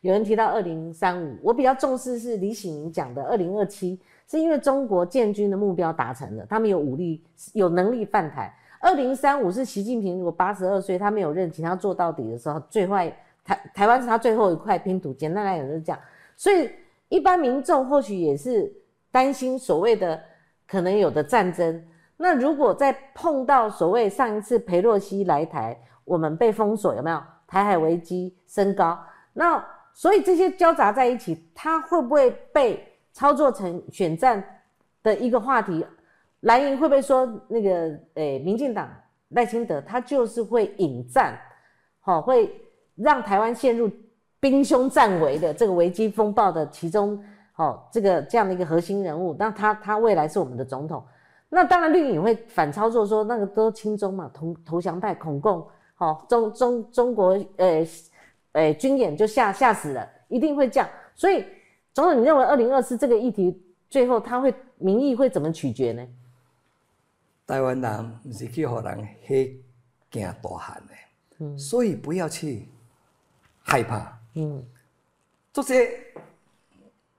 [0.03, 3.97] 有人提到二零三五，我比较重视是李喜明讲的二零二七，
[4.27, 7.23] 是因为中国建军的目标达成了，他们有武力、
[7.53, 8.53] 有能力犯台。
[8.81, 13.09] 二零三五是习近平如果八十二岁，他没有任期，他做到底的时候，最坏
[13.45, 15.13] 台台湾是他最后一块拼图。
[15.13, 15.99] 简单来讲就是这样。
[16.35, 16.69] 所以
[17.07, 18.69] 一般民众或许也是
[19.09, 20.21] 担心所谓的
[20.67, 21.81] 可能有的战争。
[22.17, 28.99] 那如果再碰到所谓上一次裴洛西来台，我们被封锁，有没有台海危机升高？
[29.31, 29.65] 那
[29.95, 34.43] 所以这些交杂在一起，它会不会被操作成选战
[35.03, 35.85] 的一个话题？
[36.41, 38.89] 蓝营会不会说那个诶，民进党
[39.29, 41.39] 赖清德他就是会引战，
[41.99, 42.51] 好，会
[42.95, 43.89] 让台湾陷入
[44.39, 47.23] 兵凶战危的这个危机风暴的其中，
[47.53, 51.01] 好，这个这样的一个核心人物，那他他未来是我们的总统，
[51.49, 57.85] 那当然绿营会反操作说那个都亲中嘛，投投降派恐共，好，中中中国呃。
[58.53, 60.89] 哎，军演就吓吓死了，一定会这样。
[61.15, 61.45] 所以，
[61.93, 66.07] 总统，你认为二零二四这个议题最后他会民意会怎么取决呢？
[67.45, 69.61] 台湾人不是去和人去
[70.09, 70.93] 惊大汉的，
[71.39, 72.67] 嗯，所以不要去
[73.61, 74.63] 害怕，嗯，
[75.51, 75.99] 这些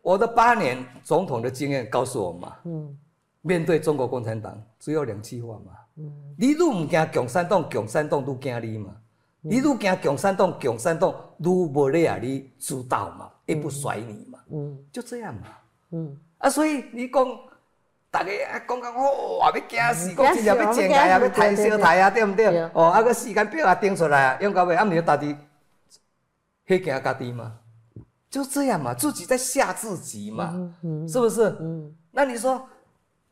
[0.02, 2.98] 我的八年总统的经验告诉我嘛，嗯，
[3.42, 8.96] 面对中国共产党只有两句话嘛，嗯，你愈唔惊共产党，共产党都惊你嘛。
[9.46, 12.18] 你愈惊共产党，共产党愈无咧啊！
[12.20, 15.42] 你主导嘛，也不甩你嘛，嗯，就这样嘛，
[15.92, 17.26] 嗯啊，所以你讲，
[18.10, 22.58] 大家啊讲讲哇，要惊死，讲真正要剪台啊，要抬小台啊，对不对？
[22.72, 25.36] 哦，啊个时间表啊定出来啊，用到尾啊，毋就家己，
[26.66, 27.52] 去惊家己嘛，
[28.30, 30.72] 就这样嘛，自己在吓自己嘛，
[31.06, 31.54] 是不是？
[31.60, 32.66] 嗯，那你说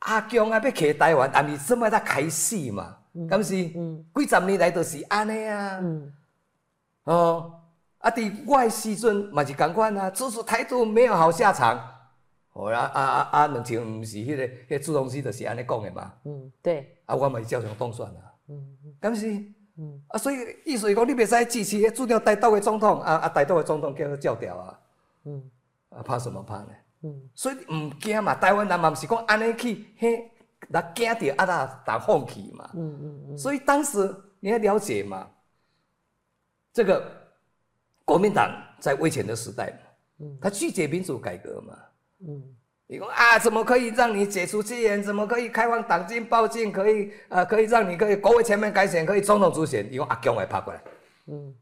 [0.01, 2.99] 阿强啊，要去台湾，啊，你这么在开戏嘛？
[3.29, 3.51] 敢是？
[3.55, 5.81] 几十年来都是安尼啊！
[7.05, 7.61] 哦，
[7.99, 11.79] 啊，伫我诶时阵嘛是共款啊，支持态度没有好下场。
[12.55, 16.13] 哦，啊啊啊啊，两千毋是迄个迄朱同志就是安尼讲诶嘛。
[16.25, 16.97] 嗯，对。
[17.05, 18.33] 啊，我嘛是照常当选啊。
[18.49, 19.27] 嗯，敢是？
[19.79, 24.79] 嗯，啊，所以意思是讲，你袂使支持迄注定台岛诶总统，啊啊，台岛诶总统叫做照调啊。
[25.25, 25.43] 嗯，
[25.91, 26.69] 啊，怕什么怕呢？
[27.05, 30.32] 嗯，所以毋惊嘛，台湾人嘛毋是讲安尼去迄。
[30.69, 32.71] 那惊到啊，那打放弃嘛。
[32.75, 33.39] 嗯嗯嗯。
[33.39, 35.29] 所以当时你要了解嘛，
[36.73, 37.05] 这个
[38.05, 39.79] 国民党在威权的时代嘛，
[40.21, 41.79] 嗯，他拒绝民主改革嘛。
[42.27, 42.43] 嗯。
[42.87, 45.03] 你说啊，怎么可以让你解除戒严？
[45.03, 46.71] 怎么可以开放党禁报禁？
[46.71, 49.87] 可以啊，可以让你可以国会全面改选，可以总统主选？
[49.91, 50.83] 你用阿强来爬过来。
[51.27, 51.55] 嗯。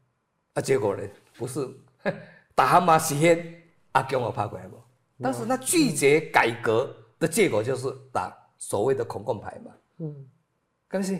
[0.53, 1.03] 啊，结果呢，
[1.37, 1.67] 不是
[2.53, 4.77] 打蛤蟆洗黑，阿强我爬过来不？
[5.21, 8.37] 但是他拒绝改革的结果就是打。
[8.61, 10.15] 所谓的恐共牌嘛，嗯，
[10.87, 11.19] 敢是？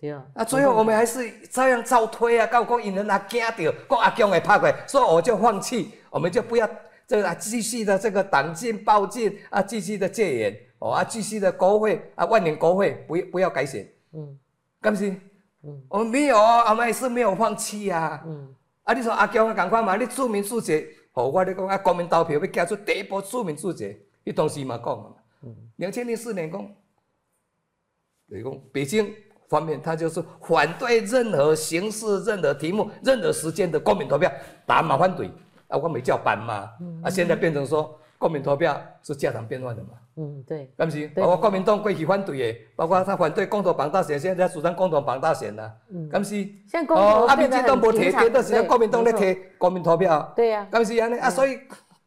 [0.00, 0.26] 对啊。
[0.34, 6.68] 那最后我们还是照样照推啊，告讲引人啊惊到，讲阿强会拍过来，所以我就放弃，我们就不要
[7.06, 14.36] 这个继续的这个党禁报禁啊，继续的戒严哦啊，继续的国会啊，万年国会不不要改选，嗯，
[14.80, 15.08] 敢是？
[15.62, 18.52] 嗯，我们没有啊，我们也是没有放弃啊，嗯，
[18.82, 25.14] 啊，你说阿强啊，赶快嘛，你著名注解，哦，我你讲啊，国民投票要加出第一波著名注解，你当时嘛讲嘛。
[25.76, 26.60] 两千零四年讲，
[28.30, 29.12] 等讲北京
[29.48, 34.30] 方面，他就是反对任何形式、任何题目、任何时间的公民投票，
[34.64, 35.30] 打马反对
[35.68, 36.70] 啊，我没叫板嘛，
[37.02, 39.90] 啊，现在变成说公民投票是家常便饭的嘛。
[40.16, 40.70] 嗯，对。
[40.78, 41.08] 是不是？
[41.08, 45.74] 包括国民党过去反对的，包括他反对共同绑大选，现在主张共同绑大选了。
[45.88, 46.34] 嗯，是不是？
[46.68, 50.30] 现在哦，啊，民进党无提，提到时间国民党在提国民投票。
[50.36, 50.68] 对呀。
[50.70, 51.30] 是不是安尼啊？
[51.30, 51.58] 所以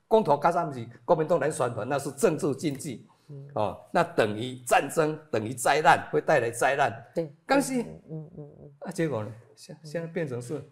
[0.08, 3.08] 公投加上不是国民党来宣传，那是政治禁忌。
[3.54, 6.92] 哦，那等于战争，等于灾难，会带来灾难。
[7.14, 7.34] 对。
[7.46, 8.72] 但是，嗯嗯嗯。
[8.80, 9.32] 啊，结果呢？
[9.56, 10.64] 现现在变成是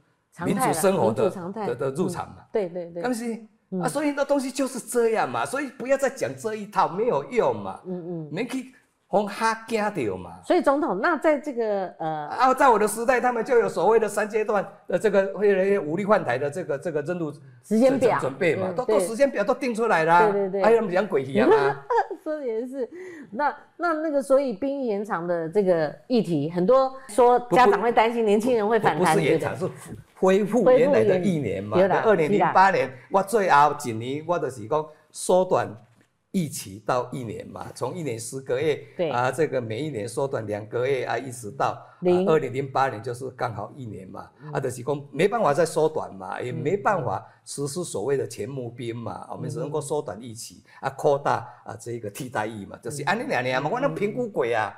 [0.46, 2.46] 民主生活的的的入场嘛？
[2.52, 3.02] 对对对。
[3.02, 3.46] 但是。
[3.82, 7.82] 啊，所以那东西就是这样嘛，所以不要再讲这一套，没有用嘛。
[7.88, 8.72] 嗯嗯，没去
[9.14, 10.40] 红哈惊掉嘛。
[10.44, 17.32] 所以总统，那在这个呃，啊，在我的时代，他们就有所谓的三阶段的这个会武力换台的这个这个任务
[17.64, 20.32] 时间表准备嘛，都都时间表都定出来了。
[20.32, 21.86] 对对对，还有讲鬼一样啊。
[22.24, 22.90] 说的也是，
[23.30, 29.70] 那那那个，所以兵役延长的这个议题，很多说家长会担心年轻人会反弹，不是延长是。
[30.16, 35.68] 恢复原来的一年嘛，二零零八年，我最后一年，我就是讲缩短。
[36.34, 39.12] 一起到一年嘛，从一年十个月，对。
[39.12, 41.80] 啊，这个每一年缩短两个月啊，一直到
[42.28, 54.76] 二零零八年就是刚好一年嘛，啊，就是讲没办法再缩短嘛，也没办法实施所谓的全募兵嘛，我们只能够缩短一起啊，扩大啊这个替代役嘛，就是安尼两年嘛，我那评估鬼啊，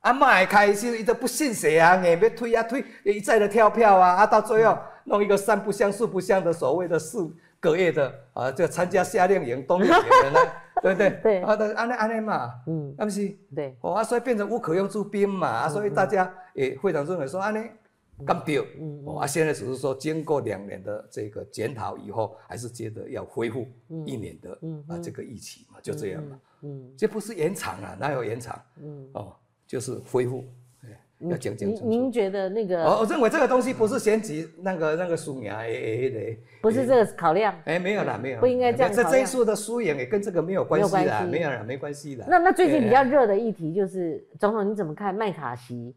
[0.00, 10.82] 啊，卖开始伊都不信邪啊，硬要推啊推，一再的跳票啊，啊，到最后弄一个三不像四不像的所谓的四个月的啊，就参加夏令营、冬令营的呢。
[10.82, 11.10] 对对？
[11.22, 17.68] 对，啊，都，安尼安尼嘛，嗯，啊不是，对，哦啊，所以变成无可用之兵嘛，啊，所以大家也非常认为说安尼
[18.24, 23.66] 干掉，嗯，哦啊，现在只是说经过两年的这个检讨以后，还是觉得要恢复
[24.04, 24.58] 一年的
[24.88, 28.60] 啊这个疫情嘛，就这样嘛，嗯，这不是延长啊，哪有延长？
[28.82, 29.34] 嗯，哦，
[29.66, 30.44] 就是恢复。
[31.20, 32.84] 要讲讲您您觉得那个？
[32.84, 37.54] 我我认为这个东西不是选举那个那个输赢诶的，不是这个考量。
[37.64, 38.92] 哎，没有啦，没有，不应该这样。
[38.92, 42.26] 这这一次的输赢也跟这个没有关系啦，没有啦，没关系的。
[42.28, 45.94] 那那最近比较热的议题就是总统，你怎么看麦卡锡？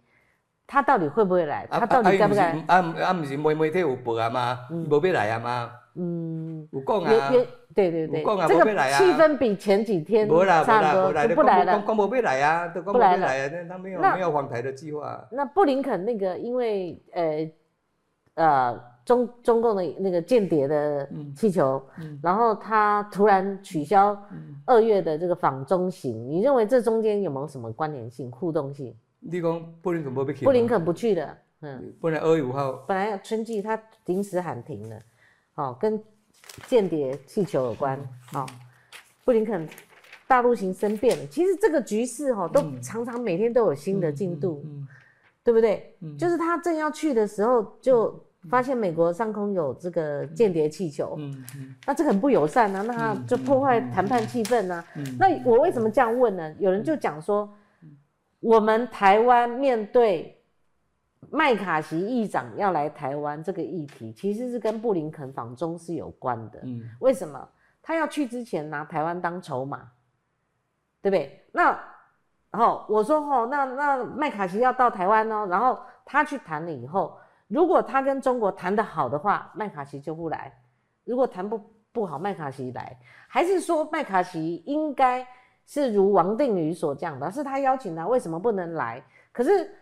[0.66, 1.68] 他到底会不会来？
[1.70, 2.52] 他到底该不该？
[2.68, 4.60] 啊啊，不是媒媒体有报啊吗？
[4.70, 5.72] 无要来啊吗？
[5.96, 7.32] 嗯，有讲啊。
[7.76, 11.80] 对对对，这个气氛比前几天差多，就不来了。
[11.82, 13.28] 光不会来啊，都不来了。
[13.50, 15.28] 那他没有没有访台的计划。
[15.32, 17.52] 那布林肯那个，因为呃
[18.36, 21.82] 呃中中共的那个间谍的气球，
[22.22, 24.18] 然后他突然取消
[24.66, 28.96] 二月的这个访中行，你认为这中间有没有什么关联性、互动性？
[29.20, 30.46] 你讲布林肯不去？
[30.46, 34.96] 布林肯不去的，嗯，本来二月五号，本来春季他临时喊停了，
[35.60, 36.02] 哦，跟。
[36.68, 37.98] 间谍气球有关
[38.34, 38.46] 哦，
[39.24, 39.70] 布林肯
[40.28, 41.26] 大陆型生变了。
[41.28, 44.66] 其实这个局势哈，都常常每天都有新的进度，
[45.42, 45.96] 对不对？
[46.18, 51.18] 就是他正要去的时候，就发现美国上空有这个间谍气球，
[51.86, 54.84] 那这很不友善啊，那他就破坏谈判气氛啊。
[55.18, 56.54] 那我为什么这样问呢？
[56.60, 57.50] 有人就讲说，
[58.42, 60.36] 我们台湾面对。
[61.32, 66.60] 麦卡锡议长要来台湾这个议题，其实是跟布林肯访中是有关的。
[66.64, 67.48] 嗯，为什么
[67.82, 69.92] 他要去之前拿台湾当筹码，
[71.02, 71.46] 对不对？
[71.52, 71.78] 那
[72.52, 77.18] 然后我说哦，那那麦卡锡要到台湾哦，然后他去谈了以后，
[77.48, 80.52] 如果他跟中国谈得好的话，麦卡锡就不来；
[81.04, 81.62] 如果谈不
[81.92, 85.28] 不好，麦卡锡来，还是说麦卡锡应该
[85.66, 89.04] 是如王定宇所讲的，是他邀请他，为什么不能来？
[89.32, 89.76] 可是。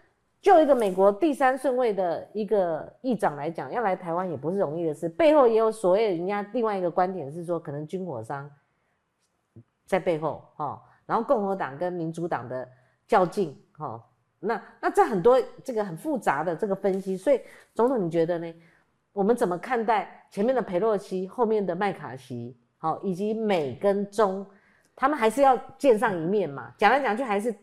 [0.47, 5.09] 就一个美国第三顺位的一个议长来讲，要来台湾也不是容易的事。
[5.09, 8.49] 背后也有所谓人家另外一个观点是说，可能军火商
[9.85, 12.65] 在背后哈，然后共和党跟民主党的
[13.05, 14.01] 较劲哈。
[14.39, 17.41] 那那这很多这个很复杂的这个分析，所以
[17.73, 18.55] 总统你觉得呢？
[19.11, 24.47] 我们怎么看待前面的佩洛西，后面的麦卡锡，好，以及美跟中，
[24.95, 26.73] 他们还是要见上一面嘛？
[26.77, 27.53] 讲来讲去还是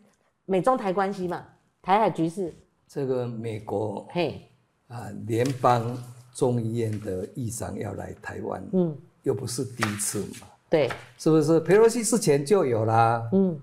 [0.44, 1.46] 美中台关系嘛，
[1.80, 2.54] 台海局势。
[2.88, 4.40] 这个美国嘿。
[4.88, 5.96] 啊，联邦
[6.34, 11.58] 众议院的议长要来台湾，嗯，又不是第一次嘛，对，是不是？
[11.60, 13.58] 佩洛西之前就有啦，嗯，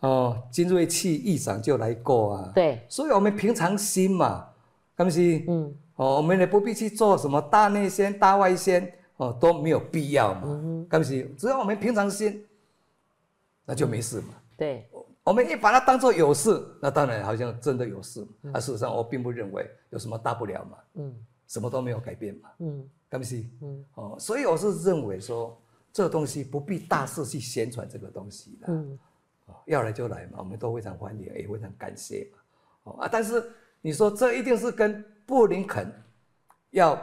[0.00, 4.48] 哦，金瑞气议长就来过啊，对，所以我们平常心嘛，
[4.96, 5.44] 是不是？
[5.46, 11.22] 嗯，哦，我们也不必去做什么大内宣、大外宣，哦，都没有必要嘛，是不是？
[11.36, 12.44] 只要我们平常心，
[13.66, 14.88] 那就没事嘛，对。
[15.24, 18.26] 我们一把它当做有事，那当然好像真的有事。
[18.52, 20.78] 啊，事实上我并不认为有什么大不了嘛。
[20.94, 21.14] 嗯，
[21.46, 22.50] 什么都没有改变嘛。
[22.58, 23.50] 嗯，对不起。
[23.62, 25.56] 嗯，哦，所以我是认为说，
[25.92, 28.66] 这个东西不必大肆去宣传这个东西的。
[28.68, 28.98] 嗯，
[29.46, 32.38] 哦，要来就来嘛，我们都非常欢迎，也非常感谢嘛。
[32.84, 33.48] 哦啊，但是
[33.80, 35.86] 你说这一定是跟布林肯
[36.70, 37.00] 要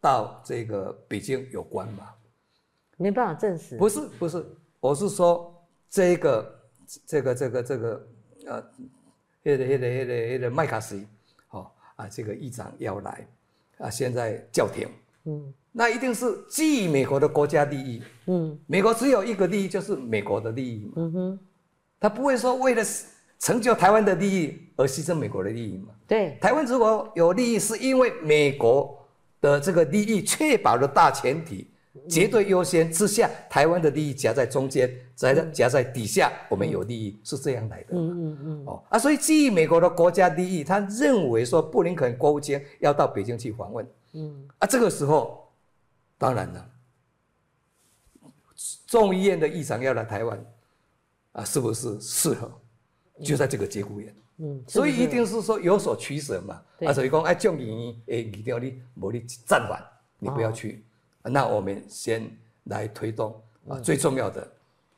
[0.00, 2.08] 到这个北京有关吗？
[2.96, 3.78] 没办法证实。
[3.78, 4.44] 不是，不是。
[4.80, 5.54] 我是说
[5.88, 6.59] 这个
[7.06, 8.08] 这个这个这个
[8.46, 8.64] 呃，
[9.42, 11.06] 那个那个那个那个麦卡锡，
[11.50, 13.26] 哦啊，这个议长要来
[13.78, 14.88] 啊，现在叫停，
[15.24, 21.40] 嗯，那一定是基于美国的国家利益，嗯，美国只有一个利益就是美国的利益嘛，嗯哼，
[22.00, 22.82] 他不会说为了
[23.38, 28.98] 成就台湾的利益而牺牲美国的利益嘛，对，台湾如果有利益，是因为美国
[29.40, 31.69] 的这个利益确保了大前提。
[32.08, 37.88] 绝对优先之下，台湾的利益夹在中间，夹在夹在底下，我们有利益是这样来的。
[37.90, 38.64] 嗯嗯嗯。
[38.66, 43.84] 哦啊，所以基于美国的国家利益，他认为说布林肯国务卿要到北京去访问。
[44.12, 44.48] 嗯。
[44.58, 45.52] 啊，这个时候，
[46.16, 46.70] 当然了，
[48.86, 50.46] 众议院的议长要来台湾，
[51.32, 52.52] 啊，是不是适合？
[53.24, 54.14] 就在这个节骨眼。
[54.38, 54.62] 嗯。
[54.68, 56.62] 所以一定是说有所取舍嘛。
[56.86, 59.82] 啊，所以讲，哎，众议院诶，一定要你，无你暂缓，
[60.20, 60.84] 你不要去。
[61.22, 62.30] 那我们先
[62.64, 63.34] 来推动
[63.68, 64.52] 啊，最重要的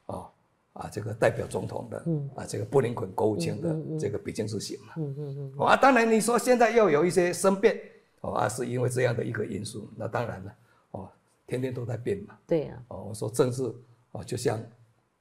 [0.06, 0.30] 啊
[0.74, 1.96] 啊，这个代表总统的
[2.36, 4.92] 啊，这个布林肯国务卿的这个北京之行嘛。
[4.96, 5.66] 嗯嗯嗯。
[5.66, 7.76] 啊，当然你说现在又有一些生变，
[8.20, 10.54] 哦啊，是因为这样的一个因素，那当然了，
[10.92, 11.08] 哦，
[11.46, 12.34] 天天都在变嘛。
[12.46, 12.74] 对呀。
[12.88, 13.64] 哦，我说政治
[14.12, 14.60] 哦，就像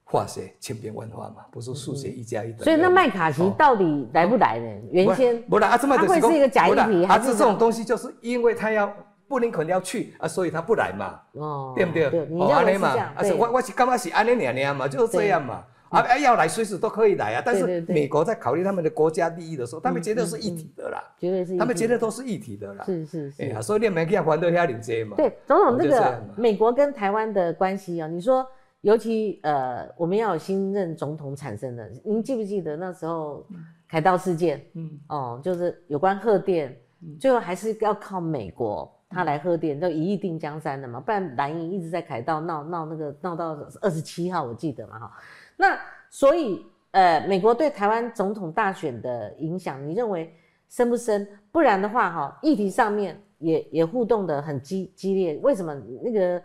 [0.04, 2.62] 化学千变万化嘛，不是数学一加一等。
[2.62, 4.88] 所以那麦卡锡到底来不来呢？
[4.92, 8.94] 原先不来啊，这么他会是一个假议题，还是这种东西，就是因为他要。
[9.32, 12.04] 布林肯要去啊，所以他不来嘛，哦，对不对？
[12.38, 15.64] 哦，安尼嘛，而且我我是干嘛是安尼娘娘嘛，就是这样嘛。
[15.88, 17.42] 啊，要来随时都可以来啊。
[17.42, 22.84] 但是美国在考虑他们的国家利益的时候，他们觉得是一体的啦，绝对是，他们觉得都是一体的啦。
[22.84, 23.42] 是是是。
[23.42, 25.16] 哎呀，所以你没给他还得下领接嘛。
[25.16, 28.46] 对，总统，这个美国跟台湾的关系啊，你说，
[28.82, 33.46] 尤其呃，我们要有新任总统产生的，您记不记得那时候
[33.88, 34.64] 凯道事件？
[34.74, 36.76] 嗯，哦，就是有关贺电，
[37.18, 38.90] 最后还是要靠美国。
[39.12, 45.12] 他来喝点，就一亿定江山的嘛，不然蓝营一直在凯道闹闹那个闹到二十七号，我记得嘛哈。
[45.56, 50.34] 那所以呃，美国对台湾总统大选的影响，你认为
[50.68, 51.28] 深不深？
[51.50, 55.38] 不然的话哈，议题上面也也互动的很激激烈。
[55.42, 56.42] 为什么那个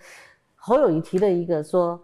[0.55, 1.99] 侯友谊提了一个说，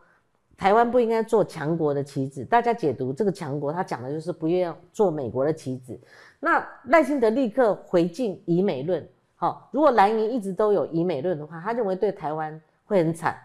[0.58, 2.44] 台湾不应该做强国的棋子？
[2.46, 6.00] 大家解读这个强国，他讲的就是不愿做美国的棋子。
[6.40, 9.08] 那赖清德立刻回敬以美论。
[9.44, 13.36] 好，如果蓝营一直都有以美论的话，他认为对台湾会很惨，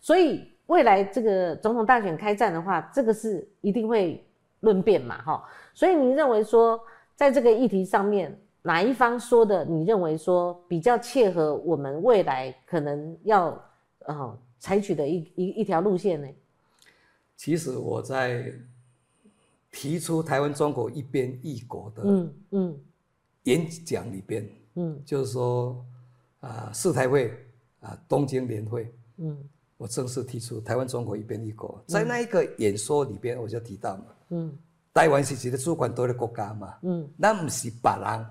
[0.00, 4.26] 所以未来这个总统大选开战的话，这个是一定会
[4.62, 5.44] 论辩嘛，哈。
[5.72, 6.80] 所以你认为说，
[7.14, 13.56] 在这个议题上面，哪一方说的，你认为说比较切合我们未来可能要
[14.06, 16.26] 呃采取的一一一条路线呢？
[17.36, 18.52] 其实我在
[19.70, 22.80] 提出台湾中国一边一国的嗯嗯
[23.44, 24.42] 演讲里边。
[24.42, 24.50] 嗯，
[25.04, 25.84] 就是说，
[26.40, 27.32] 啊，世台会
[27.80, 29.38] 啊，东京联会，嗯，
[29.76, 34.58] 我正式提出台湾中国一边一国，在那一个演说里边，我就提到嘛，嗯，
[34.92, 38.26] 台湾是一个主权独立国家嘛，嗯，那不是别人，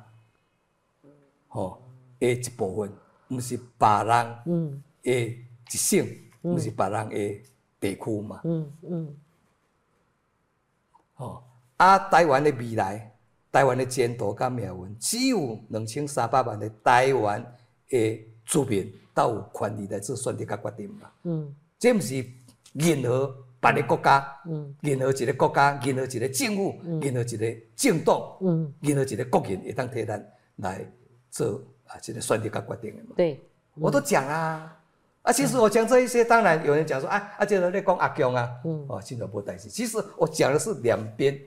[1.50, 1.82] 哦，
[2.20, 2.92] 的一部分，
[3.30, 6.06] 不是别人，嗯，的一省，
[6.42, 7.42] 不是别人的
[7.80, 9.16] 地区嘛，嗯嗯，
[11.16, 11.44] 哦，
[11.78, 13.10] 啊，台湾的未来。
[13.54, 17.40] 台湾的前途甲命运，只有两千三百万的台湾
[17.88, 21.12] 的居民，才有权利来做选择甲决定嘛。
[21.22, 22.26] 嗯，这不是
[22.74, 23.28] 任何
[23.62, 30.84] 别的国家，嗯，任何一个国家，任何一个政府，任何一个政党，嗯，任何一个国人，会当替咱来
[31.30, 33.10] 做啊，这个选择甲决定的嘛。
[33.16, 33.40] 对，
[33.76, 34.76] 我都讲啊，
[35.22, 39.70] 啊，其实我讲这一些，当然有人讲说，啊，啊，就是你讲阿强啊，嗯，哦，现在不担心。
[39.70, 41.40] 其实我讲的是两边，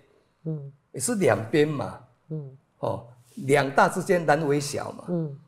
[0.45, 0.73] 嗯。
[0.97, 3.07] 也是两边嘛，嗯，哦，
[3.47, 5.39] 两大之间难为小嘛，嗯，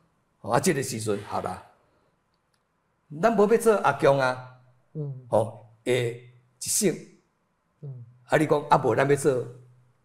[0.41, 1.63] 啊，这个时阵好啦，
[3.19, 4.55] 咱无要做阿强啊，
[4.93, 6.21] 嗯，哦，诶，
[6.61, 6.95] 一省，
[7.81, 9.43] 嗯，啊，你讲啊，无咱要做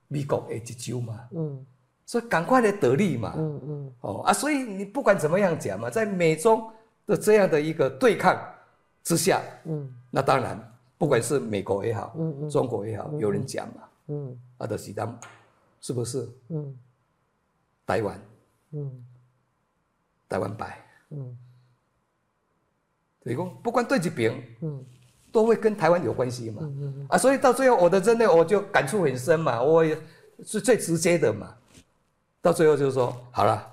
[0.09, 1.67] 美国诶一州嘛，嗯，
[2.07, 6.73] 所以赶快来得利嘛，嗯嗯，哦啊，所以你不管怎么样讲嘛，在美中
[7.05, 8.35] 的这样的一个对抗
[9.03, 10.59] 之下，嗯，那当然，
[10.97, 13.83] 不管是美国也好，嗯嗯，中国也好，有人讲嘛。
[14.09, 15.21] 嗯，啊，就是咱，
[15.81, 16.29] 是不是？
[16.49, 16.79] 嗯，
[17.87, 18.21] 台湾，
[18.73, 19.05] 嗯，
[20.29, 21.37] 台湾白，嗯，
[23.23, 24.85] 所以讲不管对几边，嗯，
[25.33, 26.63] 都会跟台湾有关系嘛。
[26.63, 29.99] 嗯嗯啊，所以到最后我的真的我就感触很深嘛，我也
[30.45, 31.57] 是最直接的嘛。
[32.43, 33.67] 到最后就是说，好了，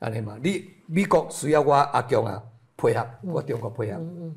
[0.00, 2.42] 安尼嘛，你美国需要我阿强啊
[2.76, 4.36] 配合，我中国配合，嗯嗯，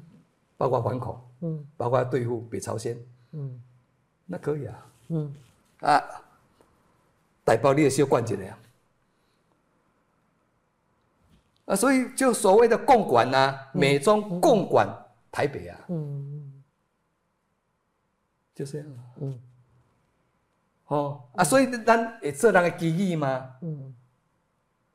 [0.56, 2.98] 包括反恐，嗯，包括对付北朝鲜，
[3.34, 3.62] 嗯，
[4.26, 4.86] 那可以啊。
[5.10, 5.34] 嗯，
[5.82, 6.02] 啊，
[7.44, 8.56] 大包你也小管一个，
[11.66, 14.88] 啊，所以就所谓的共管呐，美中共管
[15.32, 16.64] 台北啊，嗯，
[18.56, 18.88] 就这样。
[19.20, 19.40] 嗯。
[20.88, 23.56] 哦啊，所以咱会做人的机遇吗？
[23.62, 23.96] 嗯。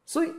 [0.05, 0.33] 所以。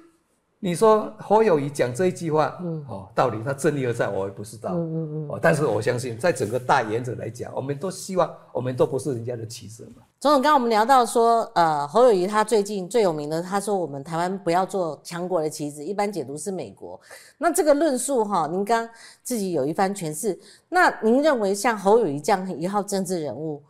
[0.59, 10.01] 你说侯友谊讲这一句话，嗯，哦，道理他正义而在，我也不知道，嗯嗯嗯，哦，但是我相信，在整个大原则来讲，我们都希望，我们都不是人家的棋子嘛。
[10.19, 16.99] 总统，刚刚我们聊到说，呃，侯友谊他最近最有名的，他说我们台湾不要做强国的棋子，一般解读是美国。
[17.37, 18.89] 那这个论述哈，您刚
[19.21, 20.39] 自己有一番诠释。
[20.69, 23.61] 那您认为像侯友谊这样一号政治人物，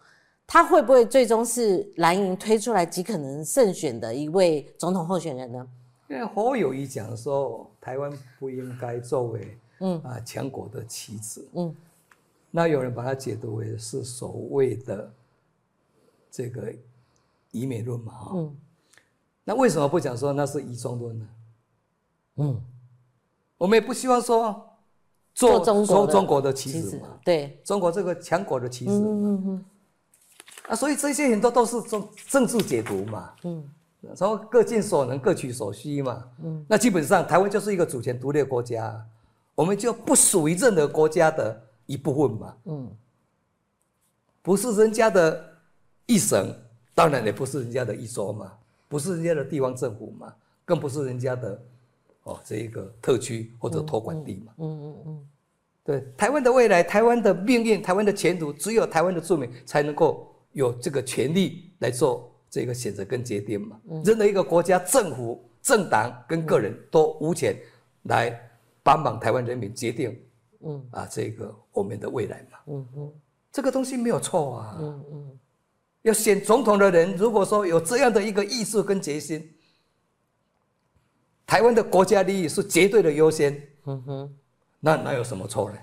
[0.47, 5.67] 他会不会最终是蓝营推出来极可能胜选的一位总统候选人呢？
[6.07, 10.01] 因为侯友谊讲说，台湾不应该作为嗯。
[10.03, 11.75] 啊强国的棋子，嗯，
[12.51, 15.11] 那有人把它解读为是所谓的
[16.31, 16.73] 这个
[17.51, 18.55] 以美论嘛，哈，嗯，
[19.43, 21.27] 那为什么不讲说那是以中论呢？
[22.37, 22.61] 嗯，
[23.57, 24.65] 我们也不希望说
[25.33, 29.65] 做中国中国的棋子嘛，对，中国这个强国的棋子，嗯嗯嗯，
[30.69, 33.69] 啊，所以这些很多都是政政治解读嘛，嗯。
[34.17, 36.23] 然后各尽所能，各取所需嘛。
[36.43, 39.03] 嗯，那基本上台湾就是一个主权独立的国家，
[39.55, 42.57] 我们就不属于任何国家的一部分嘛。
[42.65, 42.91] 嗯，
[44.41, 45.43] 不是人家的
[46.05, 46.53] 一省，
[46.93, 48.53] 当然也不是人家的一州嘛，
[48.87, 50.33] 不是人家的地方政府嘛，
[50.63, 51.61] 更不是人家的
[52.23, 54.53] 哦这一个特区或者托管地嘛。
[54.57, 55.27] 嗯嗯嗯，
[55.83, 62.31] 对，台湾的未来、台湾的命运、台湾的前途，只有台湾的住民才能够有这个权利来做。
[62.55, 67.53] 这个选择跟决定嘛，任何一个国家、政府、政党跟个人都无权
[68.03, 68.31] 来
[68.81, 70.17] 帮忙台湾人民决定，
[70.61, 70.81] 嗯。
[70.91, 73.13] 啊，这个我们的未来嘛，嗯嗯，
[73.51, 75.39] 这个东西没有错啊，嗯嗯，
[76.03, 79.53] 要选总统的人，如果说有这样的一个意识跟决心，
[81.45, 84.35] 台湾的国家利益是绝对的优先，嗯哼，
[84.79, 85.77] 那哪有什么错呢？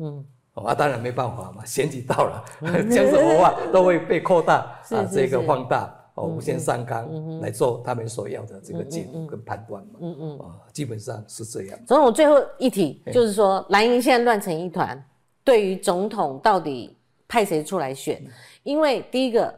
[0.00, 0.26] 嗯。
[0.52, 2.44] 啊，当然没办法嘛，选举到了，
[2.90, 4.56] 讲什么话都会被扩大
[4.92, 5.94] 啊，这个放大。
[6.18, 11.78] 哦，无限上纲来做他们所要的这个解读跟判断嘛，嗯嗯，啊，基本上是这样。
[11.86, 15.02] 总统最后一题就是说，蓝营现在乱成一团，
[15.44, 16.96] 对于总统到底
[17.26, 18.22] 派谁出来选？
[18.62, 19.54] 因为第一个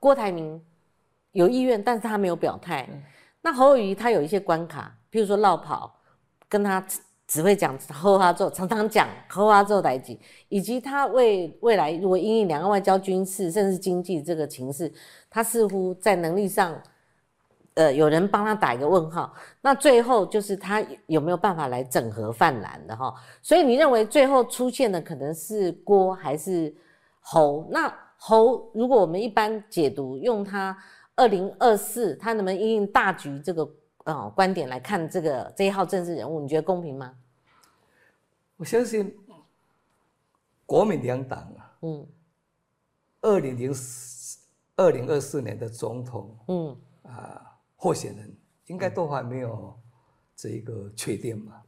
[0.00, 0.60] 郭台铭
[1.32, 2.88] 有意愿，但是他没有表态。
[3.40, 5.94] 那侯友谊他有一些关卡，譬如说绕跑，
[6.48, 6.84] 跟他。
[7.28, 14.92] 只会讲后话做，常常讲后话做代际，以及他为未来如果因应两岸外交、军事甚至经济这个情势，
[15.32, 16.78] 他似乎在能力上，
[17.74, 19.34] 呃，有人帮他打一个问号。
[19.62, 23.14] 那最后就是他有没有办法来整合泛蓝的哈？
[23.40, 26.74] 所以你认为最后出现的可能是郭还是
[27.20, 27.66] 侯？
[27.70, 30.76] 那侯如果我们一般解读用他
[31.16, 33.68] 二零二四，他能不能因应大局这个
[34.04, 36.40] 呃观点来看这个这一号政治人物？
[36.40, 37.14] 你觉得公平吗？
[38.58, 39.16] 我相信
[40.64, 42.06] 国民两党啊，嗯，
[43.22, 43.82] 二零零四、
[44.76, 47.42] 二零二四年的总统，嗯啊，
[47.76, 49.74] 候选人应该都还没有
[50.36, 51.62] 这一个确定嘛。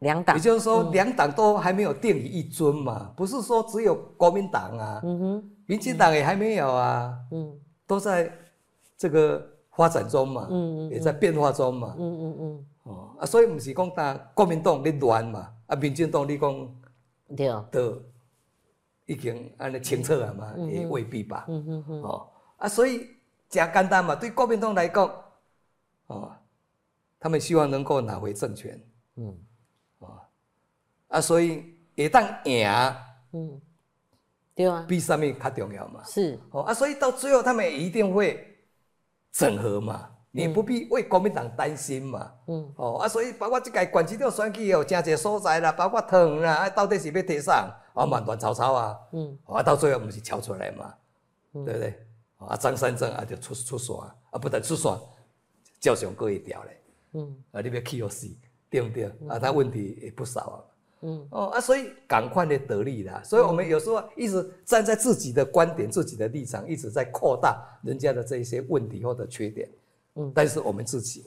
[0.00, 8.32] 两党，也就是说两党都还没有定于一尊嘛，不是说只有国民党啊，嗯哼，民进党也还没有啊，嗯，都在
[8.96, 15.54] 这个发展中嘛，嗯嗯，也在变化中嘛，嗯嗯嗯，哦啊，所以不是讲打国民党你乱嘛。
[15.66, 16.74] 啊，民进党你讲
[17.36, 18.02] 对，都
[19.06, 20.52] 已经安尼清楚了嘛？
[20.68, 21.46] 也未必吧。
[21.48, 22.02] 嗯嗯嗯。
[22.02, 22.28] 哦，
[22.62, 23.08] 啊，所以
[23.48, 25.10] 讲简单嘛，对国民党来讲，
[26.06, 26.32] 哦，
[27.18, 28.80] 他们希望能够拿回政权。
[29.16, 29.36] 嗯。
[29.98, 30.20] 哦，
[31.08, 32.68] 啊，所以一旦赢，
[33.32, 33.60] 嗯，
[34.54, 36.04] 对啊，比什么较重要嘛？
[36.04, 36.38] 是。
[36.52, 38.56] 哦，啊，所以到最后他们一定会
[39.32, 40.08] 整合嘛。
[40.34, 50.94] 你不必为国民党担心嘛，嗯，哦啊，所以包括这个管区长选举有真济所在啦，包括汤啦，啊，到底是要提上啊，乱乱吵吵啊，嗯，啊，到最后不是敲出来嘛，
[51.52, 52.06] 对不对？
[52.46, 53.96] 啊，张三正啊就出出线
[54.30, 54.92] 啊，不但出线，
[55.80, 56.80] 照相过一条嘞，
[57.12, 58.28] 嗯，啊，你要气要死，
[58.70, 59.04] 对不对？
[59.28, 60.56] 啊，他问题也不少啊，
[61.02, 69.68] 嗯，哦啊，所以赶快的得利啦，所以我们有时候一直站在自己的观点、自己的立场，一直在扩大人家的这一些问题或者缺点。
[70.14, 71.24] 嗯，但是我们自己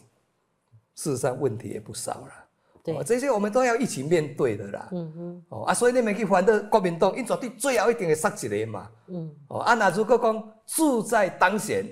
[0.96, 2.45] 事实上问题也不少了，
[2.86, 4.88] 对，这些我们都要一起面对的啦。
[4.91, 8.88] 嗯哼，哦啊，所以你们去反对国民党，因绝对最后一定会杀一个嘛。
[9.07, 11.84] 嗯，哦啊，那如果讲志在当选，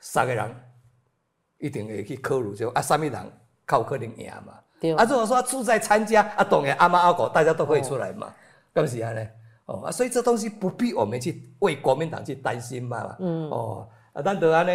[0.00, 0.56] 三个人
[1.58, 3.32] 一定会去考虑就啊，什么人
[3.64, 4.54] 靠可能赢嘛。
[4.80, 8.34] 对，啊，如果说志在参加，啊，当然阿妈阿狗大家都可以出来嘛。
[8.74, 9.24] 恭喜啊呢，
[9.66, 13.16] 哦啊，所以这东西不必我们去为国民党去担心嘛。
[13.20, 14.72] 嗯，哦啊，咱得安呢。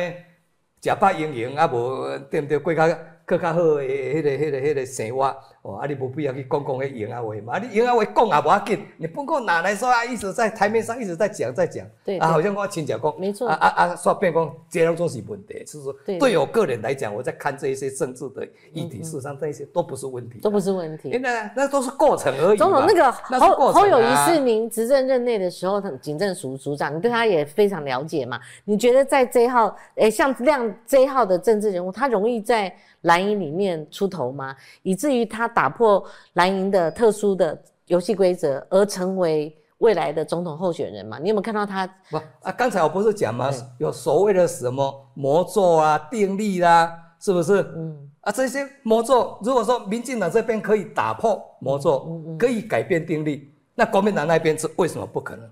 [0.82, 2.58] 假扮英雄啊，无对不对？
[2.58, 2.88] 过较
[3.30, 18.44] 更较好诶迄个、迄个、迄个生活，哦，啊，你无必要去讲讲迄闲话嘛，啊，你闲话讲也无要紧，你不过拿来说啊，一直在台面上一直在讲，在讲，对，啊，好像我亲讲讲，没错，啊啊啊，说变讲，这样都是问题，就是说，对我个人来讲，我在看这一些政治的
[18.74, 22.58] 议题，事实上这一些都不是问题，都不是问题，那那都是过程而已。
[22.58, 28.40] 总统那个侯侯友谊是您执政任内的时候，警政署署长，你对他也非常了解嘛？
[28.66, 32.74] 你觉得在这一号，诶，像这样这一号的政治人物，他容易在？
[33.04, 34.56] 蓝营里面出头吗？
[34.84, 41.18] 以至于他打破蓝营的特殊的游戏规则，而成为未来的总统候选人嘛？
[41.20, 41.88] 你有没有看到他？
[42.10, 43.50] 不啊，刚才我不是讲吗？
[43.78, 47.62] 有所谓的什么魔咒啊、定力啦，是不是？
[47.76, 55.50] 嗯啊，这些魔咒，如果说民进党这边可以打破魔咒，可以改变定力，那国民党那边是为什么不可能？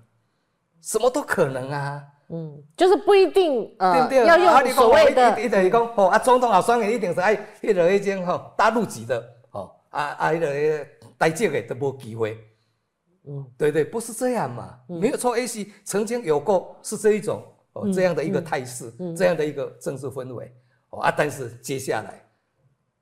[0.82, 2.02] 什么都可能啊。
[2.30, 9.18] 嗯，就是不一定呃要用所谓的，一等于讲哦啊，总统啊，双人一定是哎，迄个已经吼大陆级的
[9.52, 10.86] 哦啊啊，迄个
[11.18, 12.38] 台籍的都无机会。
[13.26, 15.38] 嗯，对对，不是这样嘛，没有错。
[15.38, 17.42] A C 曾经有过是这一种
[17.72, 20.54] 哦这样的一个态势，这样的一个政治氛围
[20.90, 22.22] 哦啊，但是接下来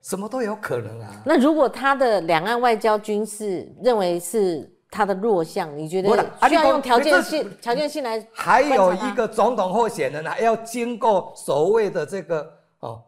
[0.02, 1.22] 什么都有可能啊。
[1.26, 4.72] 那如果他的两岸外交军事认为是？
[4.96, 6.08] 他的弱项，你觉得
[6.48, 8.26] 需要用条件性、条件性来？
[8.32, 12.50] 还有一个总统候选人还要经过所谓的这个
[12.80, 13.02] 哦，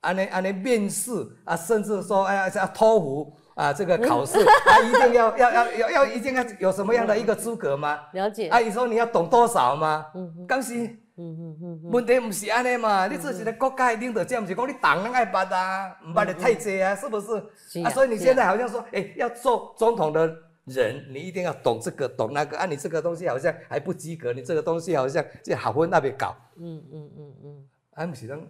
[0.00, 1.10] 安尼安尼面试
[1.44, 8.00] 啊，甚至说哎呀要托福啊这个考试，他 一定要要要要要一定要有什么样的一个资格吗？
[8.14, 8.48] 了解。
[8.48, 10.06] 啊，你说你要懂多少吗？
[10.14, 10.74] 嗯，刚是。
[11.16, 11.80] 嗯嗯嗯。
[11.92, 13.06] 问题不是安尼嘛？
[13.06, 17.82] 你做一个国家的领导者，不是讲你党人爱捌啊，唔捌的太济啊，是不是？
[17.84, 20.28] 啊，所以你现在好像说，哎，要做总统的。
[20.64, 22.64] 人，你一定要懂这个，懂那个啊！
[22.64, 26.34] 你这个东西好像还不及格，你这个东西好像在好分那边搞。
[26.56, 28.40] 嗯嗯嗯嗯，啊，不是讲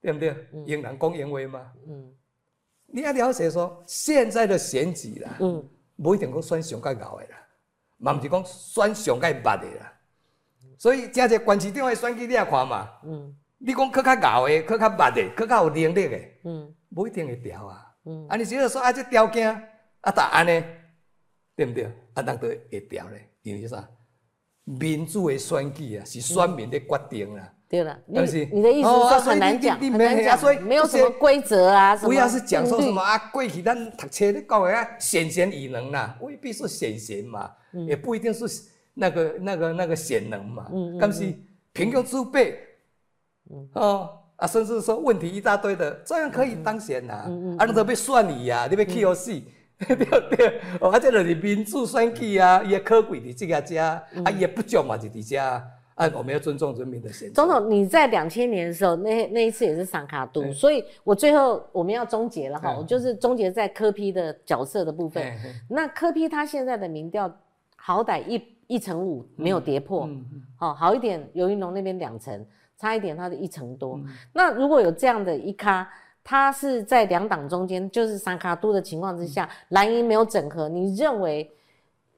[0.00, 0.36] 对不对？
[0.66, 1.72] 言难公言为嘛。
[1.88, 2.12] 嗯，
[2.86, 5.68] 你要了解说现在的选举啦，嗯，
[6.00, 7.46] 不一定讲选上盖搞的啦，
[7.98, 9.92] 嘛不是讲选上盖捌的啦。
[10.78, 12.88] 所以正在关市长的选举你也看嘛。
[13.04, 17.92] 嗯，你讲去较搞的，去较捌的，去较有能力的，嗯，不一定会调啊。
[18.04, 19.50] 嗯，啊，你只要说啊，这条件
[20.02, 20.64] 啊，答案呢？
[21.56, 21.84] 对不对？
[22.14, 23.88] 啊，人都会调咧，因为啥？
[24.64, 27.52] 民主的选举啊，是选民的决定啦。
[27.68, 28.20] 对了，你
[28.52, 37.50] 你的意思是很难讲，很难讲，所以没有什么规则啊，不要是讲说什么啊，过去咱读册咧讲的啊，显贤与能啦，未必是显贤嘛，
[37.86, 38.46] 也不一定是
[38.94, 40.66] 那个那个那个显能嘛。
[40.72, 40.98] 嗯嗯。
[41.00, 41.34] 但是
[41.72, 42.58] 平庸之辈，
[43.74, 47.24] 哦啊，甚至说问题一大堆的，照样可以当选呐。
[47.26, 47.56] 嗯嗯。
[47.58, 49.42] 啊，你都被算你呀，你被 K O C。
[49.86, 49.96] 对
[50.36, 55.60] 对，哦，啊，这就是民主选举啊，伊也可贵的这个家，啊，也不叫嘛，就伫家，
[55.96, 57.34] 啊，我们要尊重人民的选择。
[57.34, 65.22] 总统，你在两千年的时候，那那一次也是桑卡都，所以我最后我们要终结了哈，我就是终结在科批的角色的部分。
[65.68, 67.30] 那科批他现在的民调
[67.74, 70.08] 好歹一一成五没有跌破，
[70.56, 72.46] 好好一点，尤云龙那边两成，
[72.78, 74.00] 差一点他的一成多。
[74.32, 75.90] 那如果有这样的一咖。
[76.24, 80.70] 他是在两党中间，就是三卡都的情况之下，蓝营没有整合。
[80.70, 81.48] 你认为，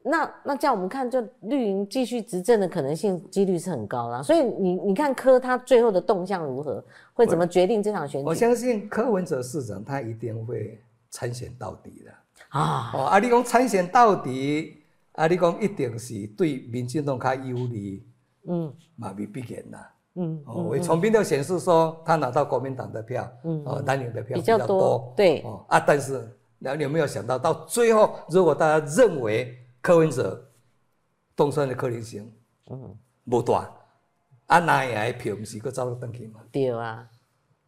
[0.05, 4.23] 那那这样我们看，就绿营继续执政的可能性几率是很高啦。
[4.23, 8.27] 所以你你看柯他最后的动向如何，会怎么决定这场选举？
[8.29, 10.81] 我相信柯文哲市长他一定会
[11.11, 12.13] 参选到底的
[12.51, 12.93] 啊！
[12.95, 14.77] 哦，啊，你讲参选到底，
[15.13, 18.07] 啊，你讲一定是对民进党较有利，
[18.47, 19.79] 嗯，嘛未必然呐。
[20.19, 26.27] 嗯，哦，从民调显示说他拿到国民党的票，嗯，哦，蓝营的票比较多，对，哦啊，但是
[26.59, 30.43] 那你有没有想到，到最后如果大家认为柯文哲
[31.37, 32.33] 东山的可能性，
[32.71, 32.97] 嗯，
[33.29, 33.71] 不大，
[34.47, 36.41] 啊，拿下票不是搁走登去嘛？
[36.51, 37.07] 对啊，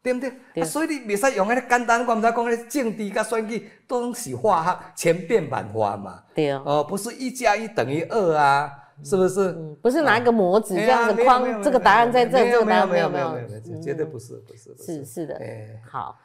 [0.02, 0.32] 对不对？
[0.62, 6.22] 啊，所以你未使用那个简单，我们在讲那政治跟选举都是化学千变万化嘛？
[6.34, 8.77] 对啊，哦，不是一加一等于二啊。
[9.04, 9.52] 是不是？
[9.80, 15.04] 不是拿一个模子这样子框，这个答案在这，这个答案没有没有没有，绝对不是不是是。
[15.04, 15.40] 是的，
[15.88, 16.18] 好，